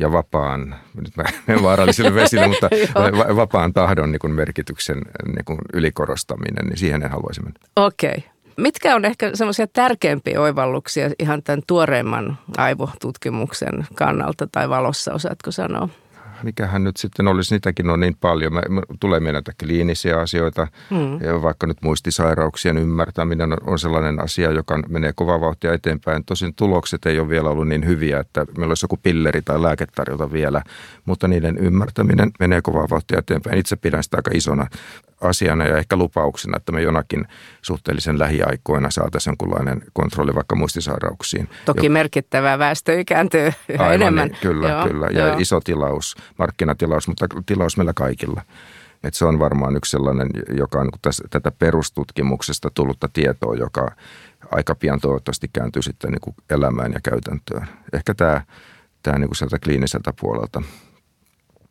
ja 0.00 0.12
vapaan, 0.12 0.74
nyt 0.94 1.16
mä 1.16 1.24
menen 1.46 1.62
vaarallisille 1.62 2.14
vesille, 2.14 2.48
mutta 2.52 2.68
vapaan 3.36 3.72
tahdon 3.72 4.12
niin 4.12 4.20
kuin 4.20 4.32
merkityksen 4.32 4.98
niin 5.26 5.44
kuin 5.44 5.58
ylikorostaminen, 5.72 6.66
niin 6.66 6.78
siihen 6.78 7.02
en 7.02 7.10
haluaisi 7.10 7.42
mennä. 7.42 7.60
Okei. 7.76 8.14
Okay. 8.16 8.30
Mitkä 8.56 8.94
on 8.94 9.04
ehkä 9.04 9.30
semmoisia 9.34 9.66
tärkeimpiä 9.66 10.40
oivalluksia 10.40 11.10
ihan 11.18 11.42
tämän 11.42 11.62
tuoreimman 11.66 12.38
aivotutkimuksen 12.56 13.86
kannalta 13.94 14.46
tai 14.52 14.68
valossa, 14.68 15.12
osaatko 15.14 15.50
sanoa? 15.50 15.88
Mikähän 16.42 16.84
nyt 16.84 16.96
sitten 16.96 17.28
olisi, 17.28 17.54
niitäkin 17.54 17.90
on 17.90 18.00
niin 18.00 18.16
paljon. 18.20 18.52
Me 18.54 18.62
tulee 19.00 19.20
mieleen 19.20 19.44
kliinisiä 19.60 20.18
asioita, 20.20 20.66
hmm. 20.90 21.42
vaikka 21.42 21.66
nyt 21.66 21.82
muistisairauksien 21.82 22.78
ymmärtäminen 22.78 23.50
on 23.66 23.78
sellainen 23.78 24.22
asia, 24.22 24.50
joka 24.50 24.78
menee 24.88 25.12
kovaa 25.12 25.40
vauhtia 25.40 25.72
eteenpäin. 25.72 26.24
Tosin 26.24 26.54
tulokset 26.54 27.06
ei 27.06 27.20
ole 27.20 27.28
vielä 27.28 27.50
ollut 27.50 27.68
niin 27.68 27.86
hyviä, 27.86 28.20
että 28.20 28.46
meillä 28.58 28.70
olisi 28.70 28.84
joku 28.84 28.96
pilleri 29.02 29.42
tai 29.42 29.62
lääketarjota 29.62 30.32
vielä, 30.32 30.62
mutta 31.04 31.28
niiden 31.28 31.58
ymmärtäminen 31.58 32.30
menee 32.40 32.62
kovaa 32.62 32.86
vauhtia 32.90 33.18
eteenpäin. 33.18 33.58
Itse 33.58 33.76
pidän 33.76 34.02
sitä 34.02 34.16
aika 34.16 34.30
isona 34.34 34.66
asiana 35.20 35.64
ja 35.64 35.78
ehkä 35.78 35.96
lupauksena, 35.96 36.56
että 36.56 36.72
me 36.72 36.82
jonakin 36.82 37.26
suhteellisen 37.62 38.18
lähiaikoina 38.18 38.90
saataisiin 38.90 39.32
jonkunlainen 39.32 39.82
kontrolli 39.92 40.34
vaikka 40.34 40.56
muistisairauksiin. 40.56 41.48
Toki 41.64 41.86
jo. 41.86 41.90
merkittävää 41.90 42.58
väestö 42.58 43.00
ikääntyy 43.00 43.52
Aivan, 43.78 43.94
enemmän. 43.94 44.28
Niin, 44.28 44.38
kyllä, 44.40 44.68
joo, 44.68 44.88
kyllä. 44.88 45.06
Ja 45.06 45.26
joo. 45.26 45.36
iso 45.38 45.60
tilaus, 45.60 46.16
markkinatilaus, 46.38 47.08
mutta 47.08 47.26
tilaus 47.46 47.76
meillä 47.76 47.92
kaikilla. 47.92 48.42
Et 49.04 49.14
se 49.14 49.24
on 49.24 49.38
varmaan 49.38 49.76
yksi 49.76 49.90
sellainen, 49.90 50.28
joka 50.56 50.78
on 50.80 50.86
niin 50.86 51.00
tässä, 51.02 51.24
tätä 51.30 51.50
perustutkimuksesta 51.50 52.70
tullutta 52.74 53.08
tietoa, 53.12 53.54
joka 53.54 53.92
aika 54.50 54.74
pian 54.74 55.00
toivottavasti 55.00 55.48
kääntyy 55.52 55.82
sitten 55.82 56.10
niin 56.10 56.20
kuin 56.20 56.36
elämään 56.50 56.92
ja 56.92 57.00
käytäntöön. 57.02 57.66
Ehkä 57.92 58.14
tämä, 58.14 58.42
tämä 59.02 59.18
niin 59.18 59.28
kuin 59.28 59.36
sieltä 59.36 59.58
kliiniseltä 59.58 60.12
puolelta. 60.20 60.62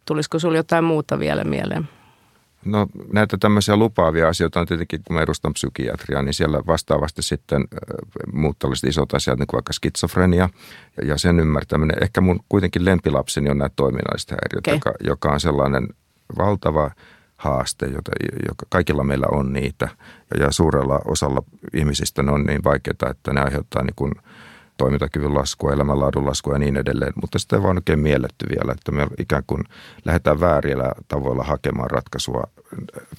Tulisiko 0.06 0.40
sinulla 0.40 0.58
jotain 0.58 0.84
muuta 0.84 1.20
vielä 1.20 1.44
mieleen? 1.44 1.90
No 2.68 2.88
näitä 3.14 3.38
tämmöisiä 3.38 3.78
lupaavia 3.78 4.28
asioita 4.28 4.60
on 4.60 4.68
tietenkin, 4.68 5.04
kun 5.08 5.16
mä 5.16 5.22
edustan 5.22 5.54
psykiatriaa, 5.54 6.22
niin 6.22 6.34
siellä 6.34 6.62
vastaavasti 6.68 7.22
sitten 7.22 7.68
muut 8.34 8.60
tällaiset 8.60 8.90
isot 8.90 9.14
asiat, 9.14 9.40
niin 9.40 9.48
kuin 9.48 9.58
vaikka 9.58 9.74
skitsofrenia 9.74 10.50
ja 11.04 11.18
sen 11.18 11.40
ymmärtäminen. 11.40 12.04
Ehkä 12.04 12.22
mun 12.22 12.40
kuitenkin 12.50 12.86
lempilapseni 12.86 13.50
on 13.50 13.58
nämä 13.58 13.70
toiminnalliset 13.76 14.32
häiriöt, 14.32 14.68
okay. 14.68 14.74
joka, 14.74 14.94
joka 15.00 15.32
on 15.32 15.40
sellainen 15.40 15.88
valtava 16.38 16.92
haaste, 17.38 17.86
jota, 17.86 18.12
joka 18.48 18.66
kaikilla 18.70 19.04
meillä 19.04 19.28
on 19.32 19.54
niitä. 19.54 19.90
Ja 20.40 20.52
suurella 20.52 21.00
osalla 21.06 21.44
ihmisistä 21.74 22.24
ne 22.24 22.32
on 22.32 22.44
niin 22.44 22.64
vaikeita, 22.64 23.10
että 23.10 23.34
ne 23.34 23.42
aiheuttaa 23.42 23.84
niin 23.84 23.96
kuin– 23.96 24.12
toimintakyvyn 24.78 25.34
laskua, 25.34 25.74
elämänlaadun 25.74 26.26
laskua 26.26 26.54
ja 26.54 26.60
niin 26.60 26.78
edelleen. 26.78 27.14
Mutta 27.22 27.40
sitä 27.40 27.56
ei 27.56 27.64
vaan 27.64 27.78
oikein 27.78 28.00
mielletty 28.00 28.46
vielä, 28.50 28.72
että 28.72 28.92
me 28.92 29.08
ikään 29.20 29.44
kuin 29.48 29.64
lähdetään 30.06 30.40
väärillä 30.40 30.92
tavoilla 31.08 31.44
hakemaan 31.44 31.92
ratkaisua 31.92 32.44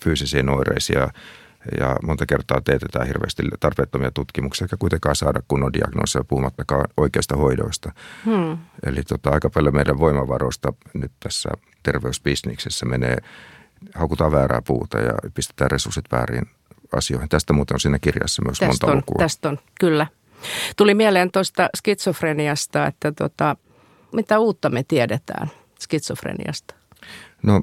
fyysisiin 0.05 0.49
oireisiin 0.49 0.99
ja, 0.99 1.09
ja 1.81 1.97
monta 2.03 2.27
kertaa 2.27 2.61
teetetään 2.61 3.07
hirveästi 3.07 3.43
tarpeettomia 3.61 4.11
tutkimuksia, 4.11 4.65
eikä 4.65 4.77
kuitenkaan 4.79 5.17
saada 5.17 5.43
kunnon 5.49 5.73
diagnoosia 5.73 6.25
puhumattakaan 6.25 6.85
oikeista 6.97 7.37
hoidoista. 7.37 7.93
Hmm. 8.25 8.59
Eli 8.87 9.03
tota, 9.03 9.31
aika 9.31 9.51
paljon 9.51 9.75
meidän 9.75 9.99
voimavaroista 9.99 10.73
nyt 10.95 11.13
tässä 11.21 11.49
terveysbisniksessä 11.83 12.87
menee, 12.87 13.17
haukutaan 13.95 14.33
väärää 14.33 14.63
puuta 14.63 14.99
ja 14.99 15.13
pistetään 15.35 15.71
resurssit 15.71 16.05
väärin 16.13 16.47
asioihin. 16.97 17.29
Tästä 17.29 17.53
muuten 17.53 17.75
on 17.75 17.81
siinä 17.81 17.99
kirjassa 17.99 18.43
myös 18.43 18.59
tästä 18.59 18.67
monta 18.67 18.87
on, 18.87 18.97
lukua. 18.97 19.19
Tästä 19.19 19.49
on, 19.49 19.59
kyllä. 19.81 20.07
Tuli 20.77 20.95
mieleen 20.95 21.33
tuosta 21.33 21.69
skitsofreniasta, 21.77 22.87
että 22.87 23.13
tota, 23.13 23.57
mitä 24.13 24.39
uutta 24.39 24.71
me 24.71 24.85
tiedetään 24.89 25.51
skitsofreniasta? 25.81 26.75
No 27.43 27.61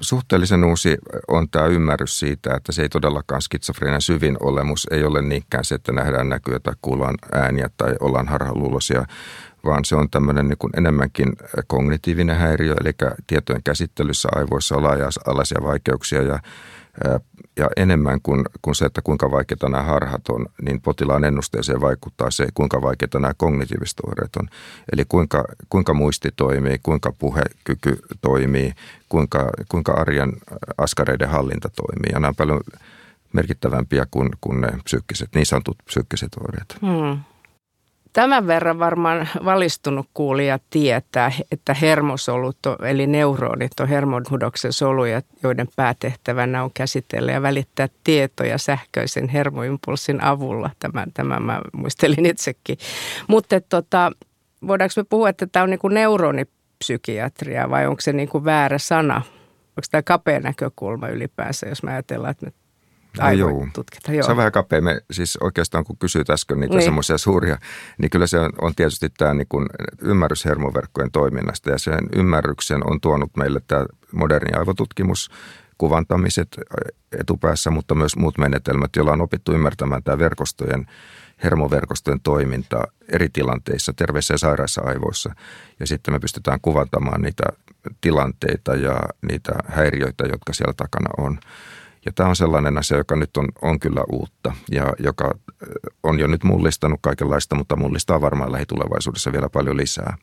suhteellisen 0.00 0.64
uusi 0.64 0.98
on 1.28 1.48
tämä 1.50 1.66
ymmärrys 1.66 2.18
siitä, 2.18 2.54
että 2.54 2.72
se 2.72 2.82
ei 2.82 2.88
todellakaan 2.88 3.42
skitsofrenian 3.42 4.02
syvin 4.02 4.36
olemus. 4.40 4.86
Ei 4.90 5.04
ole 5.04 5.22
niinkään 5.22 5.64
se, 5.64 5.74
että 5.74 5.92
nähdään 5.92 6.28
näkyä 6.28 6.60
tai 6.60 6.74
kuullaan 6.82 7.14
ääniä 7.32 7.70
tai 7.76 7.94
ollaan 8.00 8.28
harhaluuloisia, 8.28 9.04
vaan 9.64 9.84
se 9.84 9.96
on 9.96 10.10
tämmöinen 10.10 10.48
niin 10.48 10.76
enemmänkin 10.76 11.32
kognitiivinen 11.66 12.36
häiriö, 12.36 12.74
eli 12.80 12.92
tietojen 13.26 13.62
käsittelyssä 13.62 14.28
aivoissa 14.34 14.76
on 14.76 14.82
laaja-alaisia 14.82 15.62
vaikeuksia 15.62 16.22
ja 16.22 16.40
ja 17.56 17.70
enemmän 17.76 18.20
kuin, 18.22 18.44
kuin 18.62 18.74
se, 18.74 18.84
että 18.84 19.02
kuinka 19.02 19.30
vaikeita 19.30 19.68
nämä 19.68 19.82
harhat 19.82 20.28
on, 20.28 20.46
niin 20.62 20.80
potilaan 20.80 21.24
ennusteeseen 21.24 21.80
vaikuttaa 21.80 22.30
se, 22.30 22.48
kuinka 22.54 22.82
vaikeita 22.82 23.18
nämä 23.18 23.34
kognitiiviset 23.36 24.00
oireet 24.06 24.36
on. 24.36 24.48
Eli 24.92 25.04
kuinka, 25.08 25.44
kuinka 25.68 25.94
muisti 25.94 26.28
toimii, 26.36 26.78
kuinka 26.82 27.12
puhekyky 27.18 27.98
toimii, 28.20 28.72
kuinka, 29.08 29.50
kuinka 29.68 29.92
arjen 29.92 30.32
askareiden 30.78 31.28
hallinta 31.28 31.68
toimii. 31.68 32.10
Ja 32.12 32.20
nämä 32.20 32.28
on 32.28 32.36
paljon 32.36 32.60
merkittävämpiä 33.32 34.06
kuin, 34.10 34.30
kuin 34.40 34.60
ne 34.60 34.68
psyykkiset, 34.84 35.28
niin 35.34 35.46
sanotut 35.46 35.76
psyykkiset 35.86 36.32
oireet. 36.40 36.76
Hmm. 36.80 37.20
Tämän 38.16 38.46
verran 38.46 38.78
varmaan 38.78 39.28
valistunut 39.44 40.06
kuulija 40.14 40.58
tietää, 40.70 41.32
että 41.52 41.74
hermosolut, 41.74 42.58
eli 42.86 43.06
neuronit 43.06 43.80
on 43.80 43.88
hermonhudoksen 43.88 44.72
soluja, 44.72 45.22
joiden 45.42 45.68
päätehtävänä 45.76 46.64
on 46.64 46.70
käsitellä 46.74 47.32
ja 47.32 47.42
välittää 47.42 47.88
tietoja 48.04 48.58
sähköisen 48.58 49.28
hermoimpulssin 49.28 50.22
avulla. 50.24 50.70
Tämän, 50.78 51.12
tämän 51.14 51.42
mä 51.42 51.60
muistelin 51.72 52.26
itsekin. 52.26 52.78
Mutta 53.28 53.60
tota, 53.60 54.12
voidaanko 54.66 54.92
me 54.96 55.04
puhua, 55.04 55.28
että 55.28 55.46
tämä 55.46 55.62
on 55.62 55.70
niin 55.70 55.80
neuronipsykiatria 55.90 57.70
vai 57.70 57.86
onko 57.86 58.00
se 58.00 58.12
niin 58.12 58.28
kuin 58.28 58.44
väärä 58.44 58.78
sana? 58.78 59.16
Onko 59.68 59.86
tämä 59.90 60.02
kapea 60.02 60.40
näkökulma 60.40 61.08
ylipäänsä, 61.08 61.68
jos 61.68 61.82
me 61.82 61.92
ajatellaan, 61.92 62.30
että 62.30 62.46
me 62.46 62.52
aivoja 63.22 63.70
tutkita. 63.72 64.12
Joo. 64.12 64.22
Se 64.22 64.30
on 64.30 64.36
vähän 64.36 64.52
kapea. 64.52 64.80
Me, 64.80 65.00
siis 65.10 65.36
oikeastaan 65.36 65.84
kun 65.84 65.96
kysyit 65.98 66.30
äsken 66.30 66.60
niitä 66.60 66.74
niin. 66.74 66.84
semmoisia 66.84 67.18
suuria, 67.18 67.58
niin 67.98 68.10
kyllä 68.10 68.26
se 68.26 68.38
on, 68.38 68.52
on 68.60 68.74
tietysti 68.74 69.08
tämä 69.18 69.34
niin 69.34 69.46
kuin 69.48 69.66
ymmärrys 70.02 70.44
hermoverkkojen 70.44 71.10
toiminnasta 71.10 71.70
ja 71.70 71.78
sen 71.78 72.08
ymmärryksen 72.16 72.90
on 72.90 73.00
tuonut 73.00 73.36
meille 73.36 73.60
tämä 73.66 73.86
moderni 74.12 74.58
aivotutkimus, 74.58 75.30
kuvantamiset 75.78 76.48
etupäässä, 77.20 77.70
mutta 77.70 77.94
myös 77.94 78.16
muut 78.16 78.38
menetelmät, 78.38 78.90
joilla 78.96 79.12
on 79.12 79.20
opittu 79.20 79.52
ymmärtämään 79.52 80.02
tämä 80.02 80.18
verkostojen, 80.18 80.86
hermoverkostojen 81.44 82.20
toiminta 82.20 82.84
eri 83.08 83.28
tilanteissa, 83.32 83.92
terveissä 83.92 84.34
ja 84.34 84.38
sairaissa 84.38 84.82
aivoissa. 84.82 85.34
Ja 85.80 85.86
sitten 85.86 86.14
me 86.14 86.20
pystytään 86.20 86.60
kuvantamaan 86.60 87.22
niitä 87.22 87.44
tilanteita 88.00 88.74
ja 88.74 89.00
niitä 89.28 89.52
häiriöitä, 89.68 90.24
jotka 90.24 90.52
siellä 90.52 90.74
takana 90.76 91.10
on. 91.18 91.38
Ja 92.06 92.12
tämä 92.14 92.28
on 92.28 92.36
sellainen 92.36 92.78
asia, 92.78 92.98
joka 92.98 93.16
nyt 93.16 93.36
on, 93.36 93.48
on 93.62 93.80
kyllä 93.80 94.04
uutta 94.12 94.52
ja 94.70 94.92
joka 94.98 95.34
on 96.02 96.18
jo 96.18 96.26
nyt 96.26 96.44
mullistanut 96.44 97.00
kaikenlaista, 97.02 97.54
mutta 97.54 97.76
mullistaa 97.76 98.20
varmaan 98.20 98.52
lähitulevaisuudessa 98.52 99.32
vielä 99.32 99.48
paljon 99.48 99.76
lisää. 99.76 100.16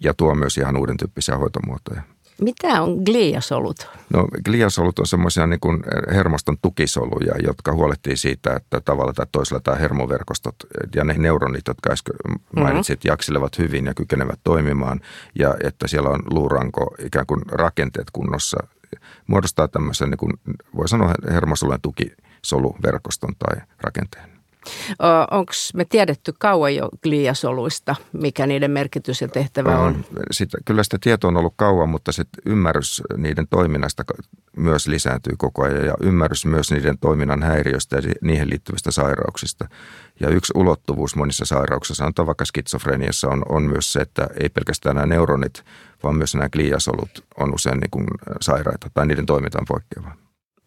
Ja 0.00 0.14
tuo 0.14 0.34
myös 0.34 0.58
ihan 0.58 0.76
uuden 0.76 0.96
tyyppisiä 0.96 1.36
hoitomuotoja. 1.36 2.02
Mitä 2.40 2.82
on 2.82 3.02
gliasolut? 3.04 3.88
No 4.14 4.28
gliasolut 4.44 4.98
on 4.98 5.06
semmoisia 5.06 5.46
niin 5.46 5.60
kuin 5.60 5.82
hermoston 6.14 6.56
tukisoluja, 6.62 7.34
jotka 7.46 7.72
huolehtii 7.72 8.16
siitä, 8.16 8.56
että 8.56 8.80
tavalla 8.80 9.12
tai 9.12 9.26
toisella 9.32 9.60
tämä 9.60 9.76
hermoverkostot 9.76 10.56
ja 10.94 11.04
ne 11.04 11.14
neuronit, 11.18 11.62
jotka 11.68 11.92
äsken 11.92 12.14
mainitsit, 12.56 12.98
mm-hmm. 12.98 13.12
jakselevat 13.12 13.58
hyvin 13.58 13.86
ja 13.86 13.94
kykenevät 13.94 14.40
toimimaan. 14.44 15.00
Ja 15.38 15.54
että 15.64 15.88
siellä 15.88 16.08
on 16.08 16.22
luuranko 16.30 16.94
ikään 16.98 17.26
kuin 17.26 17.42
rakenteet 17.48 18.10
kunnossa 18.12 18.66
muodostaa 19.26 19.68
tämmöisen, 19.68 20.10
niin 20.10 20.18
kuin, 20.18 20.32
voi 20.76 20.88
sanoa 20.88 21.14
hermosolujen 21.30 21.80
tukisoluverkoston 21.80 23.34
tai 23.38 23.62
rakenteen. 23.80 24.32
Onko 25.30 25.52
me 25.74 25.84
tiedetty 25.84 26.34
kauan 26.38 26.74
jo 26.74 26.88
gliasoluista, 27.02 27.94
mikä 28.12 28.46
niiden 28.46 28.70
merkitys 28.70 29.20
ja 29.20 29.28
tehtävä 29.28 29.78
on? 29.78 30.04
Sitä, 30.30 30.58
kyllä 30.64 30.82
sitä 30.82 30.98
tietoa 31.00 31.28
on 31.28 31.36
ollut 31.36 31.54
kauan, 31.56 31.88
mutta 31.88 32.12
se 32.12 32.24
ymmärrys 32.46 33.02
niiden 33.16 33.48
toiminnasta 33.48 34.04
myös 34.56 34.86
lisääntyy 34.86 35.34
koko 35.38 35.64
ajan 35.64 35.86
ja 35.86 35.94
ymmärrys 36.00 36.46
myös 36.46 36.70
niiden 36.70 36.98
toiminnan 36.98 37.42
häiriöistä 37.42 37.96
ja 37.96 38.02
niihin 38.22 38.50
liittyvistä 38.50 38.90
sairauksista. 38.90 39.68
Ja 40.20 40.28
yksi 40.28 40.52
ulottuvuus 40.56 41.16
monissa 41.16 41.44
sairauksissa, 41.44 42.02
sanotaan 42.02 42.26
vaikka 42.26 42.44
skitsofreniassa, 42.44 43.28
on, 43.28 43.42
on 43.48 43.62
myös 43.62 43.92
se, 43.92 44.00
että 44.00 44.26
ei 44.40 44.48
pelkästään 44.48 44.96
nämä 44.96 45.06
neuronit, 45.06 45.64
vaan 46.02 46.16
myös 46.16 46.34
nämä 46.34 46.48
gliasolut 46.48 47.24
on 47.38 47.54
usein 47.54 47.78
niin 47.78 47.90
kuin 47.90 48.06
sairaita 48.40 48.90
tai 48.94 49.06
niiden 49.06 49.26
toiminta 49.26 49.58
on 49.60 49.66
poikkeavaa. 49.68 50.16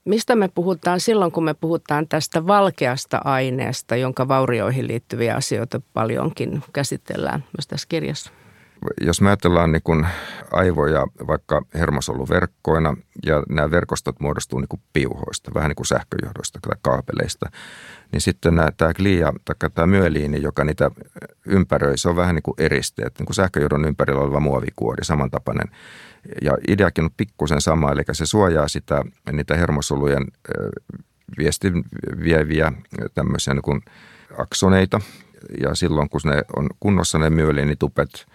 Mistä 0.06 0.36
me 0.36 0.48
puhutaan 0.48 1.00
silloin, 1.00 1.32
kun 1.32 1.44
me 1.44 1.54
puhutaan 1.54 2.08
tästä 2.08 2.48
valkeasta 2.48 3.22
aineesta, 3.24 3.96
jonka 3.96 4.28
vaurioihin 4.28 4.88
liittyviä 4.88 5.36
asioita 5.36 5.82
paljonkin 5.94 6.64
käsitellään 6.74 7.44
myös 7.58 7.68
tässä 7.68 7.88
kirjassa? 7.90 8.32
Jos 9.02 9.22
me 9.22 9.30
ajatellaan 9.30 9.72
niin 9.72 9.82
kuin 9.84 10.08
aivoja 10.52 11.08
vaikka 11.28 11.62
hermosoluverkkoina 11.74 12.98
ja 13.26 13.44
nämä 13.50 13.72
verkostot 13.72 14.20
muodostuu 14.20 14.60
niin 14.60 14.68
kuin 14.68 14.82
piuhoista, 14.94 15.52
vähän 15.54 15.70
niin 15.70 15.76
kuin 15.76 15.88
sähköjohdoista 15.88 16.60
tai 16.62 16.78
kaapeleista, 16.82 17.50
niin 18.12 18.22
sitten 18.22 18.56
nämä, 18.56 18.70
tämä 18.78 18.94
glia 18.94 19.34
tai 19.46 19.70
tämä 19.70 19.88
myeliini, 19.88 20.42
joka 20.42 20.64
niitä 20.64 20.92
ympäröi, 21.46 21.98
se 21.98 22.10
on 22.10 22.16
vähän 22.16 22.36
niin 22.36 22.44
kuin 22.44 22.56
eristeet, 22.58 23.14
niin 23.20 23.26
kuin 23.26 23.36
sähköjohdon 23.36 23.86
ympärillä 23.86 24.22
oleva 24.22 24.40
muovikuori, 24.40 25.06
samantapainen. 25.06 25.68
Ja 26.42 26.58
ideakin 26.68 27.04
on 27.04 27.10
pikkusen 27.18 27.62
sama, 27.62 27.92
eli 27.92 28.02
se 28.12 28.26
suojaa 28.26 28.68
sitä, 28.68 29.04
niitä 29.32 29.56
hermosolujen 29.56 30.28
viestin 31.38 31.84
vieviä 32.24 32.72
tämmöisiä 33.14 33.54
niin 33.54 33.62
kuin 33.62 33.82
aksoneita. 34.38 35.02
Ja 35.62 35.76
silloin, 35.76 36.10
kun 36.10 36.22
ne 36.26 36.42
on 36.56 36.70
kunnossa 36.80 37.18
ne 37.18 37.30
myeliinitupet, 37.30 38.26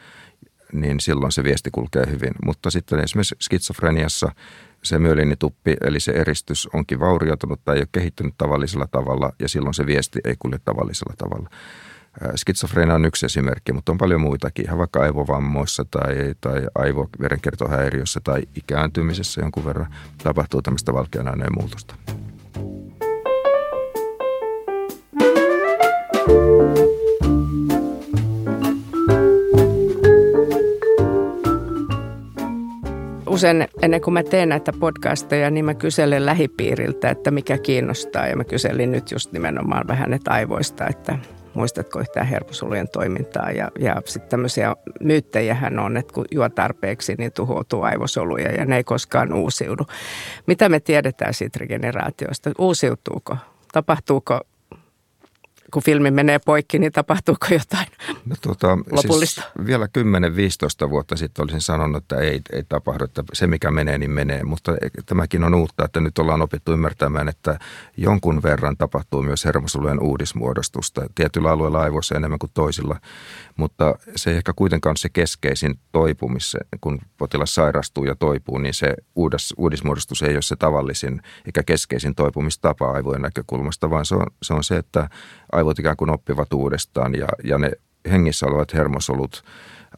niin 0.73 1.01
silloin 1.01 1.33
se 1.33 1.45
viesti 1.45 1.71
kulkee 1.71 2.05
hyvin. 2.11 2.33
Mutta 2.45 2.71
sitten 2.71 3.01
esimerkiksi 3.01 3.37
skitsofreniassa 3.41 4.33
se 4.83 4.99
myeliinituppi, 4.99 5.77
eli 5.81 6.01
se 6.01 6.13
eristys 6.13 6.69
onkin 6.73 7.01
vaurioitunut 7.01 7.61
tai 7.65 7.77
ei 7.77 7.81
ole 7.81 7.89
kehittynyt 7.93 8.35
tavallisella 8.39 8.87
tavalla 8.91 9.33
ja 9.39 9.49
silloin 9.49 9.75
se 9.75 9.87
viesti 9.87 10.21
ei 10.25 10.35
kulje 10.39 10.59
tavallisella 10.65 11.15
tavalla. 11.19 11.51
Skitsofrenia 12.37 12.95
on 12.95 13.05
yksi 13.05 13.27
esimerkki, 13.27 13.73
mutta 13.73 13.93
on 13.93 13.99
paljon 13.99 14.21
muitakin, 14.21 14.65
ihan 14.65 14.79
vaikka 14.79 15.01
aivovammoissa 15.01 15.85
tai, 15.91 16.35
tai 16.41 16.67
aivoverenkiertohäiriössä 16.75 18.21
tai 18.25 18.43
ikääntymisessä 18.57 19.41
jonkun 19.41 19.65
verran 19.65 19.95
tapahtuu 20.23 20.63
tämmöistä 20.63 20.93
valkean 20.93 21.29
aineen 21.29 21.53
muutosta. 21.59 21.95
Usein 33.31 33.69
ennen 33.83 34.01
kuin 34.01 34.15
mä 34.15 34.23
teen 34.23 34.49
näitä 34.49 34.73
podcasteja, 34.81 35.51
niin 35.51 35.65
mä 35.65 35.75
kyselen 35.75 36.27
lähipiiriltä, 36.27 37.11
että 37.11 37.31
mikä 37.31 37.59
kiinnostaa. 37.59 38.27
Ja 38.27 38.37
mä 38.37 38.45
kyselin 38.45 38.93
nyt 38.93 39.11
just 39.11 39.33
nimenomaan 39.33 39.89
vähän 39.89 40.13
että 40.13 40.31
aivoista, 40.31 40.87
että 40.87 41.19
muistatko 41.55 42.01
yhtään 42.01 42.27
hermosolujen 42.27 42.89
toimintaa. 42.89 43.51
Ja, 43.51 43.71
ja 43.79 44.03
sitten 44.05 44.31
tämmöisiä 44.31 44.77
myyttejähän 45.01 45.79
on, 45.79 45.97
että 45.97 46.15
kun 46.15 46.25
juo 46.31 46.49
tarpeeksi, 46.49 47.15
niin 47.19 47.33
tuhoutuu 47.33 47.83
aivosoluja 47.83 48.53
ja 48.53 48.65
ne 48.65 48.77
ei 48.77 48.85
koskaan 48.85 49.33
uusiudu. 49.33 49.87
Mitä 50.47 50.69
me 50.69 50.81
tiedetään 50.81 51.35
siitä 51.35 51.59
regeneraatiosta? 51.59 52.51
Uusiutuuko? 52.59 53.37
Tapahtuuko 53.73 54.41
kun 55.71 55.83
filmi 55.83 56.11
menee 56.11 56.39
poikki, 56.39 56.79
niin 56.79 56.93
tapahtuuko 56.93 57.47
jotain 57.51 57.87
no, 58.27 58.37
tuota, 58.43 58.79
lopullista? 58.91 59.43
Siis 59.43 59.67
vielä 59.67 59.89
10-15 60.87 60.91
vuotta 60.91 61.17
sitten 61.17 61.43
olisin 61.43 61.61
sanonut, 61.61 62.03
että 62.03 62.17
ei, 62.17 62.41
ei 62.53 62.63
tapahdu, 62.69 63.05
että 63.05 63.23
se 63.33 63.47
mikä 63.47 63.71
menee, 63.71 63.99
niin 63.99 64.11
menee. 64.11 64.45
Mutta 64.45 64.73
tämäkin 65.07 65.45
on 65.45 65.55
uutta, 65.55 65.85
että 65.85 66.01
nyt 66.01 66.19
ollaan 66.19 66.43
opittu 66.43 66.73
ymmärtämään, 66.73 67.29
että 67.29 67.59
jonkun 67.97 68.43
verran 68.43 68.77
tapahtuu 68.77 69.23
myös 69.23 69.45
hermosolujen 69.45 70.03
uudismuodostusta. 70.03 71.07
Tietyillä 71.15 71.51
alueilla 71.51 71.81
aivoissa 71.81 72.15
enemmän 72.15 72.39
kuin 72.39 72.51
toisilla, 72.55 72.97
mutta 73.57 73.95
se 74.17 74.31
ei 74.31 74.37
ehkä 74.37 74.53
kuitenkaan 74.57 74.97
se 74.97 75.09
keskeisin 75.09 75.79
toipumis, 75.93 76.57
kun 76.81 76.99
potilas 77.19 77.55
sairastuu 77.55 78.05
ja 78.05 78.15
toipuu, 78.15 78.59
niin 78.59 78.75
se 78.75 78.95
uudis, 79.15 79.55
uudismuodostus 79.57 80.23
ei 80.23 80.35
ole 80.35 80.43
se 80.43 80.57
tavallisin 80.57 81.23
eikä 81.47 81.63
keskeisin 81.63 82.15
toipumistapa 82.15 82.91
aivojen 82.91 83.23
näkökulmasta, 83.23 83.91
vaan 83.91 84.07
se 84.07 84.15
on 84.15 84.27
se, 84.43 84.55
on 84.55 84.65
se 84.65 84.77
että 84.77 85.09
aivot 85.53 85.79
ikään 85.79 85.97
kuin 85.97 86.11
oppivat 86.11 86.53
uudestaan 86.53 87.15
ja, 87.15 87.29
ja 87.45 87.59
ne 87.59 87.71
hengissä 88.11 88.47
olevat 88.47 88.75
hermosolut 88.75 89.45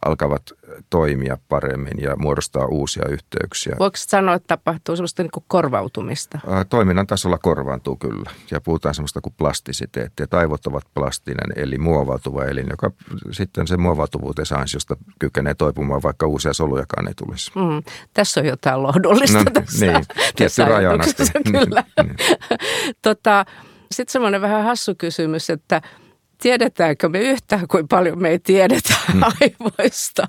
alkavat 0.05 0.41
toimia 0.89 1.37
paremmin 1.49 2.01
ja 2.01 2.15
muodostaa 2.15 2.65
uusia 2.65 3.05
yhteyksiä. 3.09 3.75
Voiko 3.79 3.97
sanoa, 3.97 4.35
että 4.35 4.47
tapahtuu 4.47 4.95
sellaista 4.95 5.23
niin 5.23 5.31
kuin 5.31 5.43
korvautumista? 5.47 6.39
Toiminnan 6.69 7.07
tasolla 7.07 7.37
korvaantuu 7.37 7.95
kyllä 7.95 8.31
ja 8.51 8.61
puhutaan 8.61 8.95
sellaista 8.95 9.21
kuin 9.21 9.33
plastisiteettia. 9.37 10.27
Aivot 10.31 10.67
ovat 10.67 10.83
plastinen 10.93 11.53
eli 11.55 11.77
muovautuva 11.77 12.45
elin, 12.45 12.67
joka 12.69 12.91
sitten 13.31 13.67
se 13.67 13.77
muovautuvuutensa 13.77 14.55
ansiosta 14.55 14.97
kykenee 15.19 15.53
toipumaan, 15.53 16.03
vaikka 16.03 16.27
uusia 16.27 16.53
solujakaan 16.53 17.07
ei 17.07 17.13
tulisi. 17.13 17.51
Mm, 17.55 17.83
tässä 18.13 18.41
on 18.41 18.47
jotain 18.47 18.83
lohdullista 18.83 19.37
no, 19.37 19.51
tässä, 19.53 19.85
niin, 19.85 20.05
tässä 20.37 20.65
rajan 20.65 21.01
asti. 21.01 21.23
Kyllä. 21.51 21.83
niin. 22.03 22.15
tota, 23.01 23.45
sitten 23.93 24.11
semmoinen 24.11 24.41
vähän 24.41 24.63
hassu 24.63 24.95
kysymys, 24.95 25.49
että 25.49 25.81
tiedetäänkö 26.41 27.09
me 27.09 27.19
yhtään, 27.19 27.67
kuin 27.67 27.87
paljon 27.87 28.21
me 28.21 28.29
ei 28.29 28.39
tiedetä 28.39 28.93
hmm. 29.11 29.21
aivoista? 29.23 30.27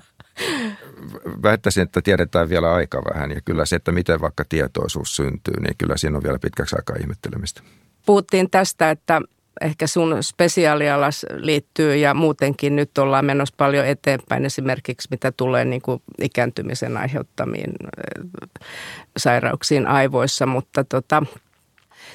Väittäisin, 1.43 1.83
että 1.83 2.01
tiedetään 2.01 2.49
vielä 2.49 2.73
aika 2.73 3.01
vähän 3.13 3.31
ja 3.31 3.41
kyllä 3.45 3.65
se, 3.65 3.75
että 3.75 3.91
miten 3.91 4.21
vaikka 4.21 4.43
tietoisuus 4.49 5.15
syntyy, 5.15 5.53
niin 5.59 5.75
kyllä 5.77 5.97
siinä 5.97 6.17
on 6.17 6.23
vielä 6.23 6.39
pitkäksi 6.39 6.75
aikaa 6.75 6.95
ihmettelemistä. 6.99 7.61
Puhuttiin 8.05 8.49
tästä, 8.49 8.91
että 8.91 9.21
ehkä 9.61 9.87
sun 9.87 10.17
spesiaalialas 10.21 11.25
liittyy 11.35 11.95
ja 11.95 12.13
muutenkin 12.13 12.75
nyt 12.75 12.97
ollaan 12.97 13.25
menossa 13.25 13.55
paljon 13.57 13.85
eteenpäin 13.85 14.45
esimerkiksi 14.45 15.07
mitä 15.11 15.31
tulee 15.31 15.65
niin 15.65 15.81
kuin 15.81 16.01
ikääntymisen 16.21 16.97
aiheuttamiin 16.97 17.73
sairauksiin 19.17 19.87
aivoissa, 19.87 20.45
mutta 20.45 20.83
tota, 20.83 21.23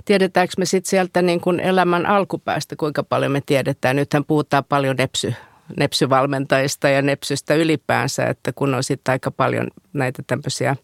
tiedetäänkö 0.04 0.54
me 0.58 0.64
sitten 0.64 0.90
sieltä 0.90 1.22
niin 1.22 1.40
kuin 1.40 1.60
elämän 1.60 2.06
alkupäästä, 2.06 2.76
kuinka 2.76 3.02
paljon 3.02 3.32
me 3.32 3.42
tiedetään. 3.46 3.96
Nythän 3.96 4.24
puhutaan 4.24 4.64
paljon 4.64 4.96
nepsy, 4.96 5.34
nepsyvalmentajista 5.78 6.88
ja 6.88 7.02
nepsystä 7.02 7.54
ylipäänsä, 7.54 8.26
että 8.26 8.52
kun 8.52 8.74
on 8.74 8.84
sitten 8.84 9.12
aika 9.12 9.30
paljon 9.30 9.68
näitä 9.92 10.22
tämmöisiä 10.26 10.76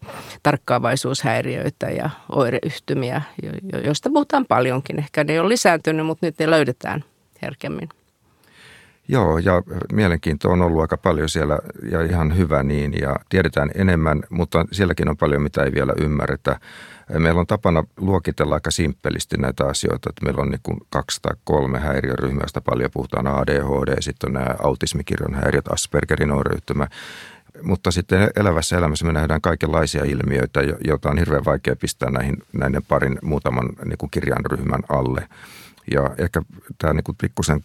tarkkaavaisuushäiriöitä 0.43 1.87
ja 1.87 2.11
oireyhtymiä, 2.33 3.23
joista 3.85 4.11
puhutaan 4.11 4.47
paljonkin. 4.47 4.99
Ehkä 4.99 5.25
ne 5.25 5.41
ole 5.41 5.49
lisääntynyt, 5.49 6.07
mutta 6.07 6.27
nyt 6.27 6.39
ne 6.39 6.51
löydetään 6.51 7.05
herkemmin. 7.43 7.89
Joo, 9.09 9.39
ja 9.39 9.63
mielenkiinto 9.93 10.51
on 10.51 10.63
ollut 10.63 10.81
aika 10.81 10.97
paljon 10.97 11.29
siellä 11.29 11.59
ja 11.91 12.03
ihan 12.03 12.37
hyvä 12.37 12.63
niin, 12.63 12.95
ja 13.01 13.17
tiedetään 13.29 13.71
enemmän, 13.75 14.23
mutta 14.31 14.65
sielläkin 14.73 15.09
on 15.09 15.17
paljon, 15.17 15.43
mitä 15.43 15.63
ei 15.63 15.73
vielä 15.73 15.93
ymmärretä. 16.01 16.61
Meillä 17.19 17.41
on 17.41 17.47
tapana 17.47 17.85
luokitella 17.97 18.55
aika 18.55 18.71
simppelisti 18.71 19.37
näitä 19.37 19.67
asioita, 19.67 20.11
että 20.11 20.25
meillä 20.25 20.43
on 20.43 20.51
niin 20.51 20.61
kuin 20.63 20.79
kaksi 20.91 21.23
tai 21.23 21.35
kolme 21.45 21.79
häiriöryhmää, 21.81 22.43
joista 22.43 22.61
paljon 22.61 22.91
puhutaan 22.91 23.27
ADHD, 23.27 23.97
sitten 24.01 24.29
on 24.29 24.35
nämä 24.35 24.55
autismikirjon 24.63 25.35
häiriöt, 25.35 25.69
Aspergerin 25.73 26.31
oireyhtymä, 26.31 26.89
mutta 27.63 27.91
sitten 27.91 28.31
elävässä 28.37 28.79
elämässä 28.79 29.07
me 29.07 29.13
nähdään 29.13 29.41
kaikenlaisia 29.41 30.05
ilmiöitä, 30.05 30.61
joita 30.85 31.11
on 31.11 31.19
hirveän 31.19 31.45
vaikea 31.45 31.77
pistää 31.77 32.11
näihin, 32.11 32.37
näiden 32.53 32.83
parin 32.89 33.19
muutaman 33.23 33.69
niin 33.85 33.99
kuin 33.99 34.11
kirjan 34.11 34.45
ryhmän 34.51 34.83
alle. 34.89 35.29
Ja 35.93 36.11
ehkä 36.19 36.43
tämä 36.79 36.93
niin 36.93 37.17
pikkusen 37.21 37.65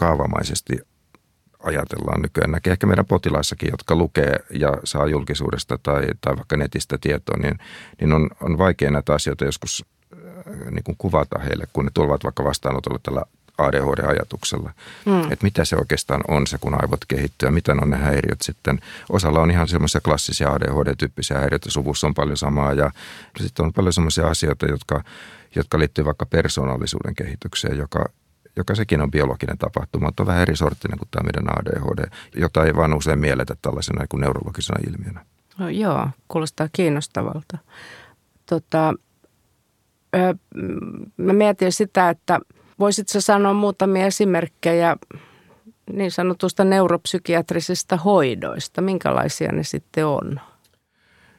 kaavamaisesti 0.00 0.78
ajatellaan 1.62 2.22
nykyään. 2.22 2.50
Näkee 2.50 2.72
ehkä 2.72 2.86
meidän 2.86 3.06
potilaissakin, 3.06 3.68
jotka 3.70 3.94
lukee 3.94 4.36
ja 4.50 4.72
saa 4.84 5.06
julkisuudesta 5.06 5.78
tai, 5.82 6.06
tai 6.20 6.36
vaikka 6.36 6.56
netistä 6.56 6.98
tietoa, 7.00 7.36
niin, 7.36 7.58
niin 8.00 8.12
on, 8.12 8.30
on 8.40 8.58
vaikea 8.58 8.90
näitä 8.90 9.14
asioita 9.14 9.44
joskus 9.44 9.84
äh, 10.12 10.70
niin 10.70 10.84
kuin 10.84 10.96
kuvata 10.98 11.38
heille, 11.38 11.64
kun 11.72 11.84
ne 11.84 11.90
tulevat 11.94 12.24
vaikka 12.24 12.44
vastaanotolle 12.44 12.98
tällä 13.02 13.22
ADHD-ajatuksella. 13.58 14.72
Mm. 15.06 15.22
Että 15.22 15.44
mitä 15.44 15.64
se 15.64 15.76
oikeastaan 15.76 16.20
on 16.28 16.46
se, 16.46 16.58
kun 16.58 16.82
aivot 16.82 17.04
kehittyy 17.08 17.46
ja 17.46 17.52
mitä 17.52 17.72
on 17.82 17.90
ne 17.90 17.96
häiriöt 17.96 18.42
sitten. 18.42 18.80
Osalla 19.08 19.40
on 19.40 19.50
ihan 19.50 19.68
semmoisia 19.68 20.00
klassisia 20.00 20.48
ADHD-tyyppisiä 20.48 21.38
häiriöitä, 21.38 21.70
suvussa 21.70 22.06
on 22.06 22.14
paljon 22.14 22.36
samaa 22.36 22.72
ja 22.72 22.90
sitten 23.40 23.64
on 23.64 23.72
paljon 23.72 23.92
semmoisia 23.92 24.26
asioita, 24.26 24.66
jotka, 24.66 25.04
jotka 25.54 25.78
liittyy 25.78 26.04
vaikka 26.04 26.26
persoonallisuuden 26.26 27.14
kehitykseen, 27.14 27.78
joka 27.78 28.04
joka 28.56 28.74
sekin 28.74 29.00
on 29.00 29.10
biologinen 29.10 29.58
tapahtuma, 29.58 30.06
mutta 30.06 30.22
on 30.22 30.26
vähän 30.26 30.42
eri 30.42 30.56
sorttinen 30.56 30.98
kuin 30.98 31.08
tämä 31.10 31.22
meidän 31.22 31.58
ADHD, 31.58 32.10
jota 32.36 32.64
ei 32.64 32.76
vaan 32.76 32.94
usein 32.94 33.18
mielletä 33.18 33.54
tällaisena 33.62 34.06
kuin 34.08 34.20
neurologisena 34.20 34.80
ilmiönä. 34.88 35.24
No, 35.58 35.68
joo, 35.68 36.08
kuulostaa 36.28 36.68
kiinnostavalta. 36.72 37.58
Tota, 38.46 38.94
ö, 40.16 40.34
mä 41.16 41.32
mietin 41.32 41.72
sitä, 41.72 42.10
että 42.10 42.40
voisitko 42.78 43.20
sanoa 43.20 43.52
muutamia 43.52 44.06
esimerkkejä 44.06 44.96
niin 45.92 46.10
sanotusta 46.10 46.64
neuropsykiatrisista 46.64 47.96
hoidoista? 47.96 48.80
Minkälaisia 48.80 49.52
ne 49.52 49.64
sitten 49.64 50.06
on? 50.06 50.40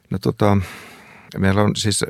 No 0.09 0.17
tota, 0.19 0.57
Meillä 1.37 1.61
on 1.61 1.75
siis 1.75 2.05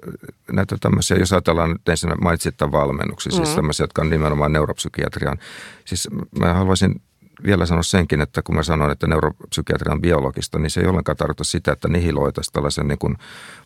näitä 0.52 0.78
tämmöisiä, 0.82 1.18
jos 1.18 1.34
ajatellaan 1.34 1.70
nyt 1.70 1.90
ensin 1.90 2.12
mainitsit 2.22 2.58
tämän 2.58 2.72
valmennuksen, 2.72 3.32
siis 3.32 3.50
mm. 3.50 3.56
tämmöisiä, 3.56 3.84
jotka 3.84 4.02
on 4.02 4.10
nimenomaan 4.10 4.54
neuropsykiatrian. 4.54 5.38
Siis 5.86 6.10
mä 6.40 6.54
haluaisin 6.54 7.02
vielä 7.46 7.66
sanoa 7.66 7.84
senkin, 7.84 8.22
että 8.22 8.42
kun 8.42 8.56
mä 8.56 8.64
sanon, 8.64 8.92
että 8.92 9.08
neuropsykiatria 9.08 9.94
on 9.94 10.02
biologista, 10.02 10.60
niin 10.60 10.70
se 10.70 10.82
ei 10.82 10.88
ollenkaan 10.88 11.18
tarkoita 11.18 11.44
sitä, 11.44 11.72
että 11.72 11.88
nihiloitaisiin 11.88 12.54
tällaisen 12.54 12.88
niin 12.88 13.00
kuin 13.00 13.18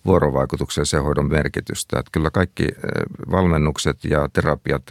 vuorovaikutuksen 0.05 0.85
se 0.85 0.97
hoidon 0.97 1.29
merkitystä. 1.29 1.99
Että 1.99 2.09
kyllä 2.11 2.31
kaikki 2.31 2.67
valmennukset 3.31 4.05
ja 4.05 4.29
terapiat 4.33 4.83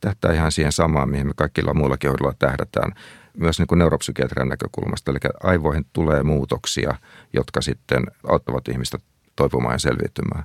tähtää 0.00 0.32
ihan 0.32 0.52
siihen 0.52 0.72
samaan, 0.72 1.08
mihin 1.08 1.26
me 1.26 1.32
kaikilla 1.36 1.74
muillakin 1.74 2.10
hoidolla 2.10 2.34
tähdätään 2.38 2.92
myös 3.38 3.58
niin 3.58 3.66
kuin 3.66 3.78
neuropsykiatrian 3.78 4.48
näkökulmasta. 4.48 5.10
Eli 5.10 5.18
aivoihin 5.42 5.86
tulee 5.92 6.22
muutoksia, 6.22 6.94
jotka 7.32 7.60
sitten 7.60 8.02
auttavat 8.28 8.68
ihmistä 8.68 8.98
toipumaan 9.38 9.74
ja 9.74 9.78
selviytymään. 9.78 10.44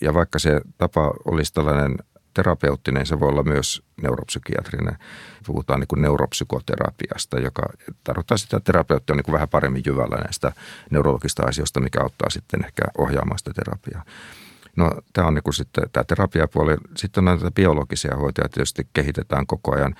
Ja 0.00 0.14
vaikka 0.14 0.38
se 0.38 0.60
tapa 0.78 1.12
olisi 1.24 1.52
tällainen 1.52 1.96
terapeuttinen, 2.34 3.06
se 3.06 3.20
voi 3.20 3.28
olla 3.28 3.42
myös 3.42 3.82
neuropsykiatrinen. 4.02 4.98
Puhutaan 5.46 5.80
niin 5.80 5.88
kuin 5.88 6.02
neuropsykoterapiasta, 6.02 7.40
joka 7.40 7.62
tarkoittaa 8.04 8.36
sitä, 8.36 8.56
että 8.56 8.72
terapeutti 8.72 9.12
on 9.12 9.16
niin 9.16 9.24
kuin 9.24 9.32
vähän 9.32 9.48
paremmin 9.48 9.82
jyvällä 9.86 10.16
näistä 10.16 10.52
neurologista 10.90 11.42
asioista, 11.42 11.80
mikä 11.80 12.00
auttaa 12.02 12.30
sitten 12.30 12.64
ehkä 12.64 12.82
ohjaamaan 12.98 13.38
sitä 13.38 13.52
terapiaa. 13.54 14.04
No 14.76 14.90
tämä 15.12 15.26
on 15.26 15.34
niin 15.34 15.42
kuin 15.42 15.54
sitten 15.54 15.84
tämä 15.92 16.04
terapiapuoli. 16.04 16.76
Sitten 16.96 17.24
näitä 17.24 17.50
biologisia 17.50 18.16
hoitoja 18.16 18.48
tietysti 18.48 18.88
kehitetään 18.92 19.46
koko 19.46 19.74
ajan. 19.74 19.94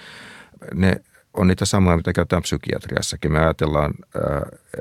Ne 0.75 1.01
on 1.39 1.47
niitä 1.47 1.65
samoja, 1.65 1.97
mitä 1.97 2.13
käytetään 2.13 2.43
psykiatriassakin. 2.43 3.33
Me 3.33 3.39
ajatellaan, 3.39 3.95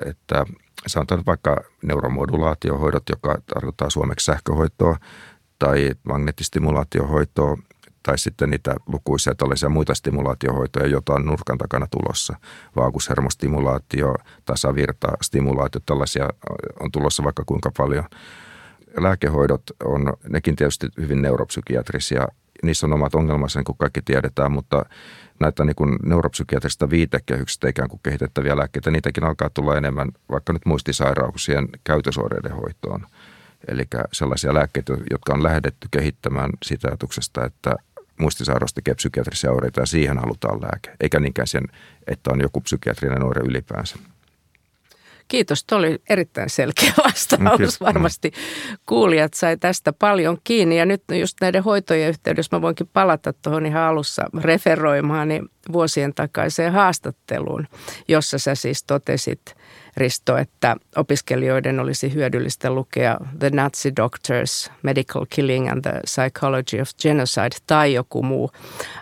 että 0.06 0.46
sanotaan 0.88 1.24
vaikka 1.26 1.58
neuromodulaatiohoidot, 1.82 3.10
joka 3.10 3.38
tarkoittaa 3.54 3.89
suomeksi 3.89 4.26
sähköhoitoa, 4.26 4.98
tai 5.60 5.91
magneettistimulaatiohoitoa, 6.04 7.58
tai 8.04 8.17
sitten 8.17 8.50
niitä 8.50 8.76
lukuisia 8.88 9.36
tällaisia 9.36 9.70
muita 9.70 9.96
stimulaatiohoitoja, 9.96 10.88
joita 10.88 11.13
on 11.13 11.26
nurkan 11.26 11.58
takana 11.58 11.88
tulossa. 11.91 12.36
Vaagushermostimulaatio, 12.76 14.15
tasavirta, 14.46 15.08
stimulaatio, 15.22 15.82
tällaisia 15.86 16.30
on 16.80 16.91
tulossa 16.91 17.24
vaikka 17.24 17.43
kuinka 17.46 17.72
paljon. 17.78 18.04
Lääkehoidot 18.98 19.63
on 19.84 20.13
nekin 20.30 20.56
tietysti 20.56 20.88
hyvin 20.98 21.22
neuropsykiatrisia. 21.22 22.28
Niissä 22.63 22.88
on 22.88 22.93
omat 22.93 23.15
ongelmansa, 23.15 23.60
niin 23.60 23.65
kuin 23.65 23.78
kaikki 23.78 24.02
tiedetään, 24.02 24.52
mutta 24.52 24.86
näitä 25.39 25.63
niin 25.63 25.76
kuin 25.76 26.00
neuropsykiatrista 26.06 26.89
viitekehyksistä 26.89 27.70
ikään 27.70 27.89
kuin 27.89 28.00
kehitettäviä 28.04 28.58
lääkkeitä, 28.58 28.91
niitäkin 28.91 29.24
alkaa 29.24 29.50
tulla 29.50 29.78
enemmän 29.78 30.12
vaikka 30.32 30.54
nyt 30.54 30.65
muistisairauksien 30.65 31.70
käytösoireiden 31.84 32.56
hoitoon. 32.56 33.06
Eli 33.67 33.84
sellaisia 34.12 34.54
lääkkeitä, 34.54 34.98
jotka 35.12 35.34
on 35.34 35.43
lähdetty 35.43 35.88
kehittämään 35.91 36.50
sitä 36.65 36.88
ajatuksesta, 36.88 37.46
että 37.46 37.76
muistisairaus 38.20 38.74
tekee 38.74 38.96
psykiatrisia 38.96 39.52
oireita 39.52 39.80
ja 39.80 39.86
siihen 39.86 40.17
halutaan 40.17 40.62
lääke, 40.62 40.91
eikä 41.00 41.20
niinkään 41.20 41.48
sen, 41.48 41.63
että 42.08 42.32
on 42.32 42.41
joku 42.41 42.62
psykiatrinen 42.62 43.24
oire 43.24 43.41
ylipäänsä. 43.41 43.98
Kiitos, 45.27 45.63
tuo 45.63 45.77
oli 45.77 45.97
erittäin 46.09 46.49
selkeä 46.49 46.93
vastaus. 47.03 47.81
Varmasti 47.81 48.31
kuulijat 48.85 49.33
sai 49.33 49.57
tästä 49.57 49.93
paljon 49.93 50.37
kiinni. 50.43 50.77
Ja 50.77 50.85
nyt 50.85 51.03
just 51.19 51.37
näiden 51.41 51.63
hoitojen 51.63 52.09
yhteydessä 52.09 52.55
mä 52.55 52.61
voinkin 52.61 52.89
palata 52.93 53.33
tuohon 53.33 53.65
ihan 53.65 53.83
alussa 53.83 54.23
referoimaan 54.41 55.29
vuosien 55.73 56.13
takaiseen 56.13 56.73
haastatteluun, 56.73 57.67
jossa 58.07 58.37
sä 58.37 58.55
siis 58.55 58.83
totesit, 58.83 59.55
Risto, 59.97 60.37
että 60.37 60.75
opiskelijoiden 60.95 61.79
olisi 61.79 62.13
hyödyllistä 62.13 62.71
lukea 62.71 63.17
The 63.39 63.49
Nazi 63.49 63.95
Doctors, 63.95 64.71
Medical 64.83 65.25
Killing 65.29 65.71
and 65.71 65.81
the 65.81 66.01
Psychology 66.05 66.81
of 66.81 66.89
Genocide 67.01 67.57
tai 67.67 67.93
joku 67.93 68.23
muu 68.23 68.51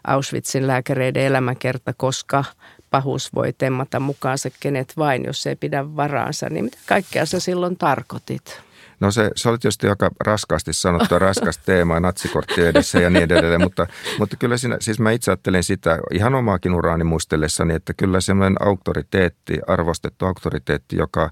Auschwitzin 0.07 0.67
lääkäreiden 0.67 1.23
elämäkerta, 1.23 1.93
koska– 1.97 2.43
pahuus 2.89 3.34
voi 3.36 3.54
temmata 3.54 4.00
mukaansa 4.00 4.50
kenet 4.60 4.93
vain, 4.98 5.26
jos 5.26 5.48
ei 5.48 5.56
pidä 5.56 5.95
varaansa. 5.95 6.50
Niin 6.50 6.65
mitä 6.65 6.78
kaikkea 6.86 7.26
sä 7.26 7.39
silloin 7.39 7.78
tarkoitit? 7.78 8.62
No 9.00 9.12
se, 9.12 9.32
se 9.36 9.50
oli 9.50 9.58
tietysti 9.58 9.88
aika 9.88 10.10
raskaasti 10.19 10.74
sanottu, 10.74 11.19
raskas 11.19 11.58
teema 11.58 12.00
natsikortti 12.00 12.62
edessä 12.62 13.00
ja 13.00 13.10
niin 13.10 13.24
edelleen, 13.24 13.62
mutta, 13.62 13.88
mutta 14.19 14.38
kyllä 14.38 14.58
siinä, 14.58 14.78
siis 14.80 15.00
mä 15.00 15.12
itse 15.12 15.32
ajattelin 15.32 15.63
sitä 15.63 16.00
ihan 16.12 16.36
omaakin 16.36 16.74
uraani 16.74 17.04
muistellessani, 17.04 17.74
että 17.74 17.93
kyllä 17.93 18.21
semmoinen 18.21 18.67
auktoriteetti, 18.67 19.60
arvostettu 19.67 20.26
auktoriteetti, 20.26 20.95
joka 20.95 21.30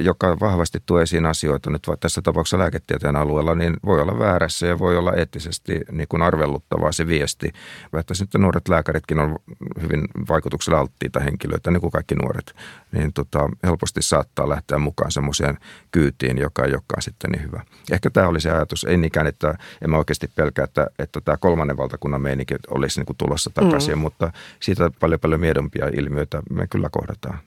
joka 0.00 0.36
vahvasti 0.40 0.78
tuo 0.86 1.00
esiin 1.00 1.26
asioita 1.26 1.70
nyt 1.70 1.86
tässä 2.00 2.22
tapauksessa 2.22 2.58
lääketieteen 2.58 3.16
alueella, 3.16 3.54
niin 3.54 3.76
voi 3.84 4.00
olla 4.00 4.18
väärässä 4.18 4.66
ja 4.66 4.78
voi 4.78 4.96
olla 4.96 5.12
eettisesti 5.12 5.80
niin 5.92 6.08
kuin 6.08 6.22
arvelluttavaa 6.22 6.92
se 6.92 7.06
viesti. 7.06 7.52
Että 7.98 8.14
sitten 8.14 8.40
nuoret 8.40 8.68
lääkäritkin 8.68 9.18
on 9.18 9.38
hyvin 9.82 10.08
vaikutuksella 10.28 10.78
alttiita 10.78 11.20
henkilöitä, 11.20 11.70
niin 11.70 11.80
kuin 11.80 11.90
kaikki 11.90 12.14
nuoret, 12.14 12.54
niin 12.92 13.12
tota, 13.12 13.48
helposti 13.62 14.02
saattaa 14.02 14.48
lähteä 14.48 14.78
mukaan 14.78 15.12
semmoiseen 15.12 15.58
kyytiin, 15.90 16.38
joka 16.38 16.64
ei 16.64 16.72
olekaan 16.72 17.02
sitten 17.02 17.30
niin 17.30 17.42
hyvä. 17.42 17.62
Ehkä 17.90 18.10
tämä 18.10 18.28
oli 18.28 18.40
se 18.40 18.50
ajatus, 18.50 18.84
ei 18.84 18.96
niinkään, 18.96 19.26
että 19.26 19.54
en 19.84 19.90
mä 19.90 19.98
oikeasti 19.98 20.30
pelkää, 20.34 20.64
että, 20.64 20.86
että 20.98 21.20
tämä 21.20 21.36
kolmannen 21.36 21.76
valtakunnan 21.76 22.22
meininki 22.22 22.54
olisi 22.70 23.00
niin 23.00 23.06
kuin 23.06 23.16
tulossa 23.16 23.50
takaisin, 23.54 23.94
mm. 23.94 24.00
mutta 24.00 24.32
siitä 24.60 24.90
paljon 25.00 25.20
paljon 25.20 25.40
miedompia 25.40 25.86
ilmiöitä 25.92 26.42
me 26.50 26.66
kyllä 26.66 26.88
kohdataan. 26.92 27.38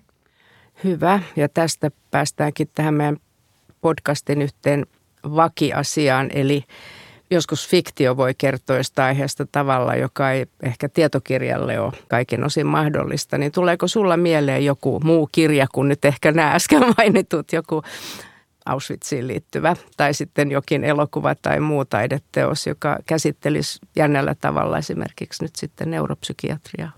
Hyvä. 0.84 1.20
Ja 1.36 1.50
tästä 1.50 1.92
päästäänkin 2.12 2.70
tähän 2.76 2.94
meidän 2.94 3.18
podcastin 3.82 4.42
yhteen 4.42 4.86
vakiasiaan, 5.24 6.30
eli 6.34 6.64
joskus 7.32 7.70
fiktio 7.70 8.18
voi 8.18 8.34
kertoa 8.38 8.78
jostain 8.78 9.08
aiheesta 9.08 9.46
tavalla, 9.52 9.96
joka 9.96 10.32
ei 10.32 10.46
ehkä 10.64 10.90
tietokirjalle 10.90 11.80
ole 11.80 11.94
kaiken 12.08 12.44
osin 12.44 12.68
mahdollista, 12.68 13.38
niin 13.38 13.52
tuleeko 13.52 13.88
sulla 13.88 14.18
mieleen 14.18 14.66
joku 14.66 15.00
muu 15.04 15.30
kirja 15.32 15.68
kuin 15.74 15.90
nyt 15.90 16.06
ehkä 16.06 16.32
nämä 16.32 16.52
äsken 16.52 16.82
mainitut, 16.98 17.54
joku 17.54 17.84
Auschwitziin 18.66 19.28
liittyvä 19.28 19.76
tai 19.98 20.14
sitten 20.14 20.52
jokin 20.52 20.84
elokuva 20.84 21.36
tai 21.36 21.60
muu 21.60 21.86
taideteos, 21.86 22.68
joka 22.68 22.98
käsittelisi 23.06 23.80
jännällä 23.96 24.36
tavalla 24.36 24.78
esimerkiksi 24.78 25.44
nyt 25.44 25.56
sitten 25.56 25.92
neuropsykiatriaa? 25.92 26.92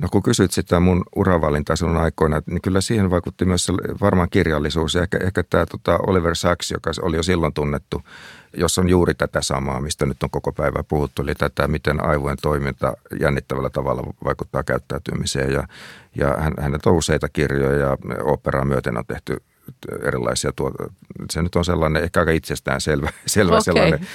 No 0.00 0.08
kun 0.10 0.22
kysyt 0.22 0.52
sitä 0.52 0.80
mun 0.80 1.04
uravalintaa 1.16 1.76
silloin 1.76 1.96
aikoina, 1.96 2.42
niin 2.46 2.62
kyllä 2.62 2.80
siihen 2.80 3.10
vaikutti 3.10 3.44
myös 3.44 3.72
varmaan 4.00 4.30
kirjallisuus 4.30 4.94
ja 4.94 5.02
ehkä, 5.02 5.18
ehkä 5.22 5.42
tämä 5.42 5.66
tota 5.66 5.98
Oliver 6.06 6.36
Sacks, 6.36 6.70
joka 6.70 6.90
oli 7.02 7.16
jo 7.16 7.22
silloin 7.22 7.52
tunnettu, 7.52 8.02
jos 8.56 8.78
on 8.78 8.88
juuri 8.88 9.14
tätä 9.14 9.42
samaa, 9.42 9.80
mistä 9.80 10.06
nyt 10.06 10.22
on 10.22 10.30
koko 10.30 10.52
päivä 10.52 10.82
puhuttu, 10.82 11.22
eli 11.22 11.34
tätä, 11.34 11.68
miten 11.68 12.04
aivojen 12.04 12.38
toiminta 12.42 12.92
jännittävällä 13.20 13.70
tavalla 13.70 14.02
vaikuttaa 14.24 14.62
käyttäytymiseen. 14.62 15.52
Ja, 15.52 15.68
ja 16.14 16.34
hän, 16.38 16.52
hänet 16.60 16.86
on 16.86 16.94
useita 16.94 17.28
kirjoja 17.28 17.78
ja 17.78 17.96
operaa 18.24 18.64
myöten 18.64 18.98
on 18.98 19.06
tehty 19.06 19.42
erilaisia 20.02 20.52
tuota, 20.56 20.84
se 21.30 21.42
nyt 21.42 21.56
on 21.56 21.64
sellainen 21.64 22.02
ehkä 22.02 22.20
aika 22.20 22.32
itsestään 22.32 22.80
selvä, 22.80 23.10
selvä 23.26 23.52
okay. 23.52 23.62
sellainen, 23.62 24.06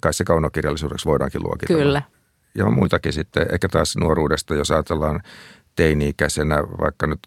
kai 0.00 0.14
se 0.14 0.24
kaunokirjallisuudeksi 0.24 1.06
voidaankin 1.06 1.42
luokitella. 1.42 1.82
Kyllä 1.82 2.19
ja 2.54 2.66
on 2.66 2.74
muitakin 2.74 3.12
sitten, 3.12 3.46
ehkä 3.52 3.68
taas 3.68 3.96
nuoruudesta, 3.96 4.54
jos 4.54 4.70
ajatellaan 4.70 5.22
teini-ikäisenä, 5.76 6.62
vaikka 6.62 7.06
nyt 7.06 7.20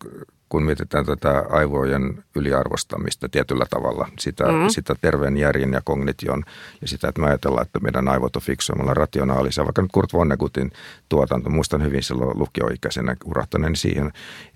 kun 0.53 0.63
mietitään 0.63 1.05
tätä 1.05 1.43
aivojen 1.49 2.23
yliarvostamista 2.35 3.29
tietyllä 3.29 3.65
tavalla, 3.69 4.07
sitä, 4.19 4.43
mm. 4.43 4.69
sitä 4.69 4.95
terveen 5.01 5.37
järjen 5.37 5.73
ja 5.73 5.81
kognition 5.83 6.43
ja 6.81 6.87
sitä, 6.87 7.07
että 7.07 7.21
me 7.21 7.27
ajatellaan, 7.27 7.65
että 7.65 7.79
meidän 7.79 8.07
aivot 8.07 8.35
on 8.35 8.41
fiksuamalla 8.41 8.93
rationaalisia. 8.93 9.63
Vaikka 9.63 9.81
nyt 9.81 9.91
Kurt 9.91 10.13
Vonnegutin 10.13 10.71
tuotanto, 11.09 11.49
muistan 11.49 11.83
hyvin 11.83 12.03
silloin 12.03 12.39
lukioikäisenä 12.39 13.15
urahtaneen 13.25 13.75
siihen 13.75 14.11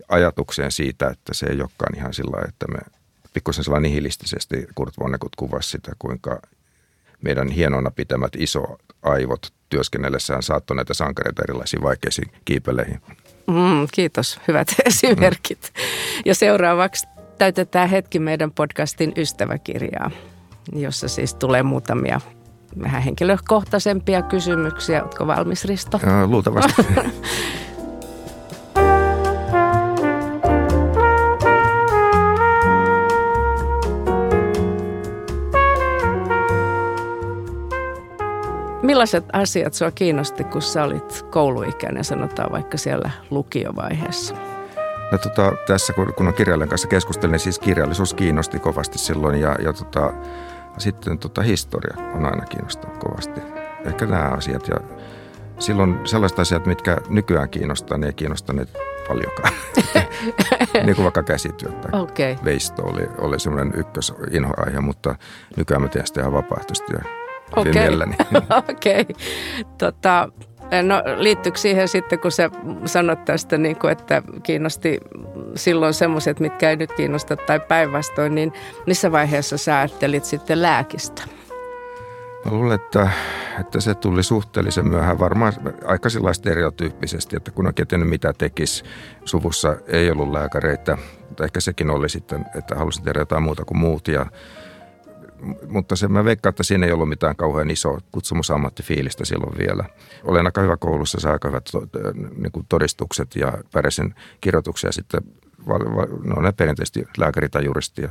ajatukseen 0.09 0.71
siitä, 0.71 1.07
että 1.07 1.33
se 1.33 1.45
ei 1.45 1.61
olekaan 1.61 1.95
ihan 1.95 2.13
sillä 2.13 2.37
että 2.47 2.65
me 2.67 2.79
pikkusen 3.33 3.63
sellainen 3.63 3.89
nihilistisesti 3.89 4.67
Kurt 4.75 4.99
Vonnegut 4.99 5.35
kuvasi 5.35 5.69
sitä, 5.69 5.91
kuinka 5.99 6.41
meidän 7.21 7.49
hienona 7.49 7.91
pitämät 7.91 8.31
iso 8.37 8.77
aivot 9.03 9.53
työskennellessään 9.69 10.43
saattoi 10.43 10.75
näitä 10.75 10.93
sankareita 10.93 11.41
erilaisiin 11.43 11.83
vaikeisiin 11.83 12.31
kiipeleihin. 12.45 13.01
Mm, 13.47 13.87
kiitos, 13.93 14.39
hyvät 14.47 14.67
esimerkit. 14.85 15.73
Ja 16.25 16.35
seuraavaksi 16.35 17.07
täytetään 17.37 17.89
hetki 17.89 18.19
meidän 18.19 18.51
podcastin 18.51 19.13
ystäväkirjaa, 19.17 20.11
jossa 20.73 21.07
siis 21.07 21.33
tulee 21.33 21.63
muutamia 21.63 22.21
vähän 22.83 23.01
henkilökohtaisempia 23.01 24.21
kysymyksiä. 24.21 25.03
Oletko 25.03 25.27
valmis, 25.27 25.65
Risto? 25.65 25.99
Luultavasti. 26.27 26.85
Millaiset 38.97 39.25
asiat 39.33 39.73
sinua 39.73 39.91
kiinnosti, 39.91 40.43
kun 40.43 40.61
sä 40.61 40.83
olit 40.83 41.25
kouluikäinen, 41.31 42.03
sanotaan 42.03 42.51
vaikka 42.51 42.77
siellä 42.77 43.11
lukiovaiheessa? 43.29 44.35
No 45.11 45.17
tota, 45.17 45.53
tässä 45.67 45.93
kun, 45.93 46.13
kun 46.13 46.27
on 46.27 46.33
kirjailijan 46.33 46.69
kanssa 46.69 46.87
keskustelin, 46.87 47.31
niin 47.31 47.39
siis 47.39 47.59
kirjallisuus 47.59 48.13
kiinnosti 48.13 48.59
kovasti 48.59 48.97
silloin 48.97 49.41
ja, 49.41 49.55
ja 49.63 49.73
tota, 49.73 50.13
sitten 50.77 51.19
tota, 51.19 51.41
historia 51.41 51.97
on 52.15 52.25
aina 52.25 52.45
kiinnostanut 52.45 52.97
kovasti. 52.97 53.41
Ehkä 53.85 54.05
nämä 54.05 54.23
asiat 54.23 54.67
ja 54.67 54.75
silloin 55.59 55.99
sellaiset 56.05 56.39
asiat, 56.39 56.65
mitkä 56.65 56.97
nykyään 57.09 57.49
kiinnostaa, 57.49 57.97
ne 57.97 58.07
ei 58.07 58.13
kiinnostaneet 58.13 58.69
paljonkaan. 59.07 59.53
niin 60.85 60.95
kuin 60.95 61.03
vaikka 61.03 61.23
käsityötä. 61.23 61.89
Okay. 61.91 62.35
Veisto 62.45 62.83
oli, 62.83 63.07
oli 63.17 63.39
semmoinen 63.39 63.79
ykkösinhoaihe, 63.79 64.79
mutta 64.79 65.15
nykyään 65.57 65.81
mä 65.81 65.87
teen 65.87 66.07
sitä 66.07 66.21
ihan 66.21 66.33
vapaaehtoisesti 66.33 66.93
ja 66.93 67.26
Okei, 67.55 67.73
mielelläni. 67.73 68.15
okay. 68.59 69.05
tota, 69.77 70.29
No 70.83 71.03
liittyykö 71.17 71.57
siihen 71.57 71.87
sitten, 71.87 72.19
kun 72.19 72.31
sä 72.31 72.49
sanot 72.85 73.25
tästä, 73.25 73.57
niin 73.57 73.75
kuin, 73.75 73.91
että 73.91 74.21
kiinnosti 74.43 74.99
silloin 75.55 75.93
semmoiset, 75.93 76.39
mitkä 76.39 76.69
ei 76.69 76.75
nyt 76.75 76.93
kiinnosta 76.93 77.35
tai 77.35 77.59
päinvastoin, 77.59 78.35
niin 78.35 78.53
missä 78.85 79.11
vaiheessa 79.11 79.57
sä 79.57 79.77
ajattelit 79.77 80.25
sitten 80.25 80.61
lääkistä? 80.61 81.23
Mä 82.45 82.51
luulen, 82.51 82.75
että, 82.75 83.09
että 83.59 83.79
se 83.81 83.95
tuli 83.95 84.23
suhteellisen 84.23 84.87
myöhään, 84.87 85.19
varmaan 85.19 85.53
aika 85.85 86.09
stereotyyppisesti, 86.31 87.35
että 87.35 87.51
kun 87.51 87.67
oikein 87.67 87.87
tiennyt 87.87 88.09
mitä 88.09 88.33
tekisi. 88.33 88.83
Suvussa 89.25 89.75
ei 89.87 90.11
ollut 90.11 90.31
lääkäreitä, 90.31 90.97
mutta 91.29 91.43
ehkä 91.43 91.59
sekin 91.59 91.89
oli 91.89 92.09
sitten, 92.09 92.45
että 92.55 92.75
halusin 92.75 93.03
tehdä 93.03 93.19
jotain 93.19 93.43
muuta 93.43 93.65
kuin 93.65 93.77
muut. 93.77 94.07
Ja, 94.07 94.25
mutta 95.67 95.95
se, 95.95 96.07
mä 96.07 96.25
veikkaan, 96.25 96.49
että 96.49 96.63
siinä 96.63 96.85
ei 96.85 96.91
ollut 96.91 97.09
mitään 97.09 97.35
kauhean 97.35 97.69
iso 97.69 97.97
kutsumusammattifiilistä 98.11 99.25
silloin 99.25 99.57
vielä. 99.57 99.83
Olen 100.23 100.45
aika 100.45 100.61
hyvä 100.61 100.77
koulussa, 100.77 101.19
saa 101.19 101.31
aika 101.31 101.47
hyvät 101.47 101.69
niin 102.37 102.51
kuin 102.51 102.65
todistukset 102.69 103.35
ja 103.35 103.53
pärjäsin 103.71 104.15
kirjoituksia 104.41 104.91
sitten, 104.91 105.21
no 106.23 106.41
ne 106.41 106.51
perinteisesti 106.51 107.07
lääkäri 107.17 107.49
tai 107.49 107.65
juristi 107.65 108.01
ja 108.01 108.09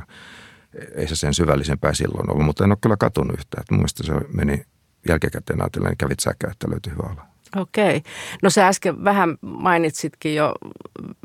ei 0.95 1.07
se 1.07 1.15
sen 1.15 1.33
syvällisempää 1.33 1.93
silloin 1.93 2.31
ollut, 2.31 2.45
mutta 2.45 2.63
en 2.63 2.71
ole 2.71 2.77
kyllä 2.81 2.97
katunut 2.97 3.39
yhtään. 3.39 3.61
Että 3.61 3.73
mun 3.73 3.79
mielestä 3.79 4.03
se 4.03 4.13
meni 4.33 4.65
jälkikäteen 5.09 5.61
ajatellen, 5.61 5.89
niin 5.89 5.97
kävit 5.97 6.19
säkä, 6.19 6.47
että 6.51 6.69
löytyi 6.69 6.93
hyvä 6.93 7.03
ala. 7.03 7.25
Okei. 7.55 8.01
No 8.43 8.49
sä 8.49 8.67
äsken 8.67 9.03
vähän 9.03 9.37
mainitsitkin 9.41 10.35
jo 10.35 10.53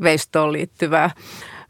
veistoon 0.02 0.52
liittyvää, 0.52 1.10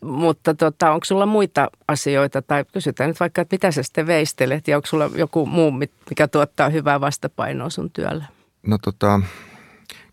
mutta 0.02 0.54
tota, 0.54 0.92
onko 0.92 1.04
sulla 1.04 1.26
muita 1.26 1.70
asioita, 1.88 2.42
tai 2.42 2.64
kysytään 2.72 3.10
nyt 3.10 3.20
vaikka, 3.20 3.42
että 3.42 3.54
mitä 3.54 3.70
sä 3.70 3.82
sitten 3.82 4.06
veistelet, 4.06 4.68
ja 4.68 4.76
onko 4.76 4.86
sulla 4.86 5.10
joku 5.14 5.46
muu, 5.46 5.70
mikä 6.10 6.28
tuottaa 6.28 6.68
hyvää 6.68 7.00
vastapainoa 7.00 7.70
sun 7.70 7.90
työllä? 7.90 8.24
No 8.66 8.78
tota, 8.78 9.20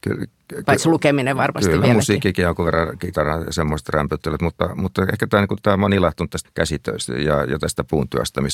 Kyllä, 0.02 0.26
Paitsi 0.66 0.90
lukeminen 0.90 1.38
varmasti 1.38 1.70
Kyllä, 1.70 1.82
vieläkin. 1.82 1.96
musiikkikin 1.96 2.44
jonkun 2.44 2.66
verran 2.66 2.98
kitaran 2.98 3.46
semmoista 3.50 3.92
rämpöttelyt, 3.94 4.42
mutta, 4.42 4.76
mutta 4.76 5.06
ehkä 5.14 5.28
tämä, 5.28 5.42
niin 5.42 5.60
tämä 5.64 5.78
mä 5.78 5.86
oon 5.86 5.94
ilahtunut 5.94 6.32
tästä 6.32 6.50
käsitöistä 6.54 7.14
ja, 7.14 7.44
ja 7.44 7.60
tästä 7.60 7.84
puun 7.84 8.08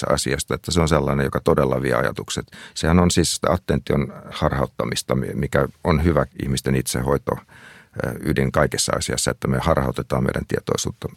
asiasta, 0.10 0.56
että 0.56 0.72
se 0.72 0.82
on 0.82 0.90
sellainen, 0.90 1.24
joka 1.24 1.40
todella 1.40 1.82
vie 1.82 1.94
ajatukset. 1.94 2.46
Sehän 2.74 3.00
on 3.00 3.12
siis 3.12 3.36
sitä 3.36 3.52
attention 3.52 4.14
harhauttamista, 4.32 5.16
mikä 5.34 5.68
on 5.84 6.04
hyvä 6.04 6.26
ihmisten 6.44 6.76
itsehoito 6.76 7.32
ydin 8.26 8.52
kaikessa 8.52 8.92
asiassa, 8.96 9.32
että 9.32 9.48
me 9.48 9.58
harhautetaan 9.62 10.24
meidän 10.24 10.46
tietoisuutta 10.48 11.08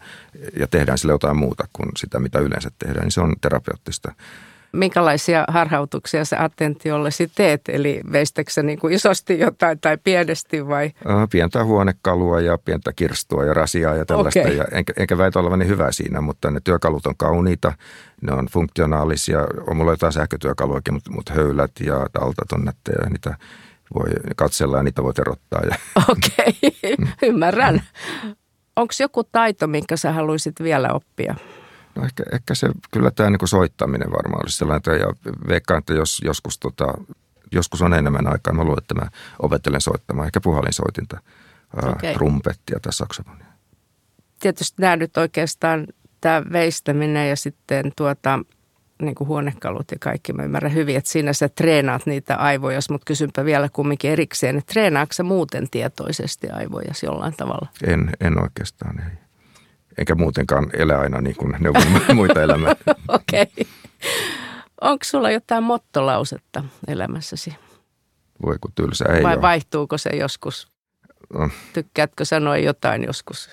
ja 0.57 0.67
tehdään 0.67 0.99
sille 0.99 1.13
jotain 1.13 1.37
muuta 1.37 1.65
kuin 1.73 1.89
sitä, 1.97 2.19
mitä 2.19 2.39
yleensä 2.39 2.71
tehdään, 2.79 3.05
niin 3.05 3.13
se 3.13 3.21
on 3.21 3.35
terapeuttista 3.41 4.13
minkälaisia 4.73 5.45
harhautuksia 5.49 6.25
sä 6.25 6.43
attentiollesi 6.43 7.31
teet? 7.35 7.61
Eli 7.69 8.01
veistäksä 8.13 8.63
niin 8.63 8.79
kuin 8.79 8.95
isosti 8.95 9.39
jotain 9.39 9.81
tai 9.81 9.99
pienesti 10.05 10.69
vai? 10.69 10.91
Pientä 11.31 11.65
huonekalua 11.65 12.41
ja 12.41 12.59
pientä 12.59 12.93
kirstua 12.93 13.45
ja 13.45 13.55
rasiaa 13.55 13.95
ja 13.95 14.05
tällaista. 14.05 14.41
Okay. 14.41 14.53
Ja 14.53 14.65
enkä, 14.73 14.93
enkä 14.97 15.19
väitä 15.19 15.39
olevani 15.39 15.67
hyvä 15.67 15.93
siinä, 15.93 16.21
mutta 16.21 16.51
ne 16.51 16.61
työkalut 16.65 17.07
on 17.07 17.17
kauniita, 17.17 17.73
ne 18.23 18.33
on 18.33 18.47
funktionaalisia. 18.47 19.47
On 19.67 19.77
mulla 19.77 19.93
jotain 19.93 20.13
sähkötyökaluakin, 20.13 20.95
mutta, 20.95 21.11
mutta 21.13 21.33
höylät 21.33 21.73
ja 21.81 22.07
taltat 22.13 22.53
on 22.53 22.65
nättejä 22.65 23.11
niitä 23.11 23.35
voi 23.95 24.11
katsella 24.37 24.77
ja 24.77 24.83
niitä 24.83 25.03
voi 25.03 25.15
terottaa. 25.15 25.61
Okei, 26.09 26.59
okay. 26.67 27.07
ymmärrän. 27.23 27.83
Onko 28.77 28.95
joku 29.01 29.25
taito, 29.25 29.67
minkä 29.67 29.97
sä 29.97 30.13
haluaisit 30.13 30.63
vielä 30.63 30.89
oppia? 30.93 31.35
No 31.95 32.05
ehkä, 32.05 32.23
ehkä 32.33 32.55
se, 32.55 32.69
kyllä 32.91 33.11
tämä 33.11 33.31
niin 33.31 33.49
soittaminen 33.49 34.11
varmaan 34.13 34.43
olisi 34.45 34.59
sellainen, 34.59 35.01
ja 35.01 35.35
veikkaan, 35.49 35.79
että 35.79 35.95
jos 35.95 36.21
joskus, 36.25 36.59
tota, 36.59 36.95
joskus 37.53 37.83
on 37.83 37.95
enemmän 37.95 38.33
aikaa, 38.33 38.53
mä 38.53 38.65
luulen, 38.65 38.83
että 38.83 38.95
mä 38.95 39.11
opettelen 39.39 39.81
soittamaan, 39.81 40.27
ehkä 40.27 40.41
puhallinsoitinta, 40.41 41.21
okay. 41.77 42.15
rumpettia 42.15 42.81
tai 42.83 42.93
saksofonia. 42.93 43.47
Tietysti 44.41 44.83
nämä 44.83 44.97
nyt 44.97 45.17
oikeastaan, 45.17 45.87
tämä 46.21 46.43
veistäminen 46.53 47.29
ja 47.29 47.37
sitten 47.37 47.93
tuota, 47.97 48.41
niin 49.03 49.15
kuin 49.15 49.29
huonekalut 49.29 49.91
ja 49.91 49.97
kaikki, 50.01 50.33
mä 50.33 50.43
ymmärrän 50.45 50.75
hyvin, 50.75 50.97
että 50.97 51.11
siinä 51.11 51.33
sä 51.33 51.49
treenaat 51.49 52.07
niitä 52.07 52.37
aivoja, 52.37 52.81
mutta 52.91 53.05
kysynpä 53.05 53.45
vielä 53.45 53.69
kumminkin 53.73 54.11
erikseen, 54.11 54.59
että 54.59 54.73
treenaatko 54.73 55.13
sä 55.13 55.23
muuten 55.23 55.71
tietoisesti 55.71 56.51
aivoja 56.51 56.93
jollain 57.03 57.35
tavalla? 57.37 57.69
En, 57.87 58.11
en 58.21 58.43
oikeastaan, 58.43 59.01
ei 59.01 59.19
enkä 59.99 60.15
muutenkaan 60.15 60.71
elä 60.73 60.99
aina 60.99 61.21
niin 61.21 61.37
kuin 61.37 61.57
neuvon 61.59 61.83
muita 62.17 62.43
elämää. 62.43 62.73
Okei. 63.09 63.43
Okay. 63.43 63.65
Onko 64.81 65.05
sulla 65.05 65.31
jotain 65.31 65.65
mottolausetta 65.65 66.65
elämässäsi? 66.89 67.55
Voi 68.43 68.57
kun 68.61 68.73
tylsä 68.75 69.05
ei 69.05 69.23
Vai 69.23 69.35
ole. 69.35 69.43
vaihtuuko 69.43 69.99
se 69.99 70.11
joskus? 70.11 70.69
No. 71.35 71.51
Tykkäätkö 71.73 72.25
sanoa 72.25 72.57
jotain 72.57 73.05
joskus? 73.05 73.51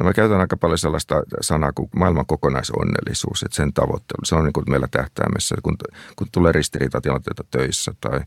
No 0.00 0.06
mä 0.06 0.12
käytän 0.12 0.40
aika 0.40 0.56
paljon 0.56 0.78
sellaista 0.78 1.22
sanaa 1.40 1.72
kuin 1.72 1.90
maailman 1.96 2.26
kokonaisonnellisuus, 2.26 3.42
että 3.42 3.56
sen 3.56 3.72
tavoittelu. 3.72 4.24
Se 4.24 4.34
on 4.34 4.44
niin 4.44 4.52
kuin 4.52 4.64
meillä 4.68 4.88
tähtäimessä, 4.90 5.56
kun, 5.62 5.76
kun 6.16 6.26
tulee 6.32 6.52
ristiriitatilanteita 6.52 7.44
töissä 7.50 7.92
tai, 8.00 8.20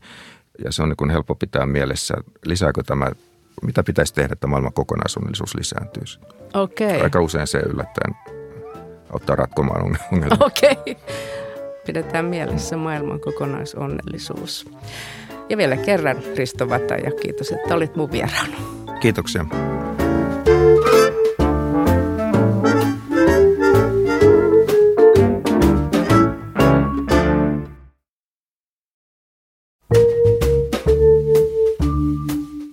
ja 0.64 0.72
se 0.72 0.82
on 0.82 0.88
niin 0.88 0.96
kuin 0.96 1.10
helppo 1.10 1.34
pitää 1.34 1.66
mielessä. 1.66 2.14
Lisääkö 2.44 2.82
tämä 2.82 3.10
mitä 3.62 3.82
pitäisi 3.82 4.14
tehdä, 4.14 4.32
että 4.32 4.46
maailman 4.46 4.72
kokonaisonnellisuus 4.72 5.54
lisääntyisi. 5.54 6.18
Okei. 6.54 7.00
Aika 7.00 7.20
usein 7.20 7.46
se 7.46 7.58
yllättäen 7.58 8.16
auttaa 9.12 9.36
ratkomaan 9.36 9.84
ongelmia. 9.84 10.36
Okei. 10.40 10.96
Pidetään 11.86 12.24
mielessä 12.24 12.76
maailman 12.76 13.20
kokonaisonnellisuus. 13.20 14.70
Ja 15.48 15.56
vielä 15.56 15.76
kerran 15.76 16.16
Risto 16.36 16.68
Vata 16.68 16.94
ja 16.94 17.10
kiitos, 17.22 17.52
että 17.52 17.74
olit 17.74 17.96
mun 17.96 18.12
vieraana. 18.12 18.56
Kiitoksia. 19.00 19.46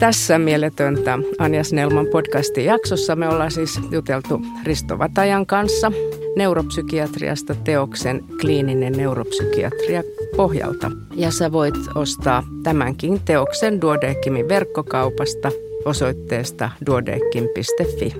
Tässä 0.02 0.40
mieletöntä 0.40 1.20
Anja 1.40 1.64
Snellman 1.64 2.08
podcastin 2.08 2.66
jaksossa 2.66 3.16
me 3.16 3.30
ollaan 3.30 3.52
siis 3.52 3.80
juteltu 3.92 4.42
Risto 4.64 5.00
Vatajan 5.00 5.46
kanssa 5.46 5.92
neuropsykiatriasta 6.36 7.56
teoksen 7.56 8.24
kliininen 8.42 8.94
neuropsykiatria 8.94 10.04
pohjalta. 10.36 10.92
Ja 11.16 11.32
sä 11.32 11.52
voit 11.52 11.76
ostaa 11.96 12.44
tämänkin 12.64 13.22
teoksen 13.26 13.82
Duodeckimin 13.82 14.50
verkkokaupasta 14.50 15.52
osoitteesta 15.86 16.70
duodeckim.fi. 16.86 18.14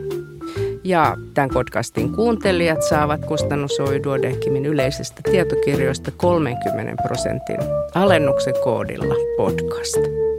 Ja 0.84 1.18
tämän 1.34 1.50
podcastin 1.54 2.14
kuuntelijat 2.16 2.84
saavat 2.84 3.26
kustannusoi 3.26 4.04
Duodeckimin 4.04 4.66
yleisistä 4.66 5.22
tietokirjoista 5.32 6.12
30 6.12 7.04
prosentin 7.04 7.58
alennuksen 7.96 8.54
koodilla 8.64 9.16
podcast. 9.38 10.31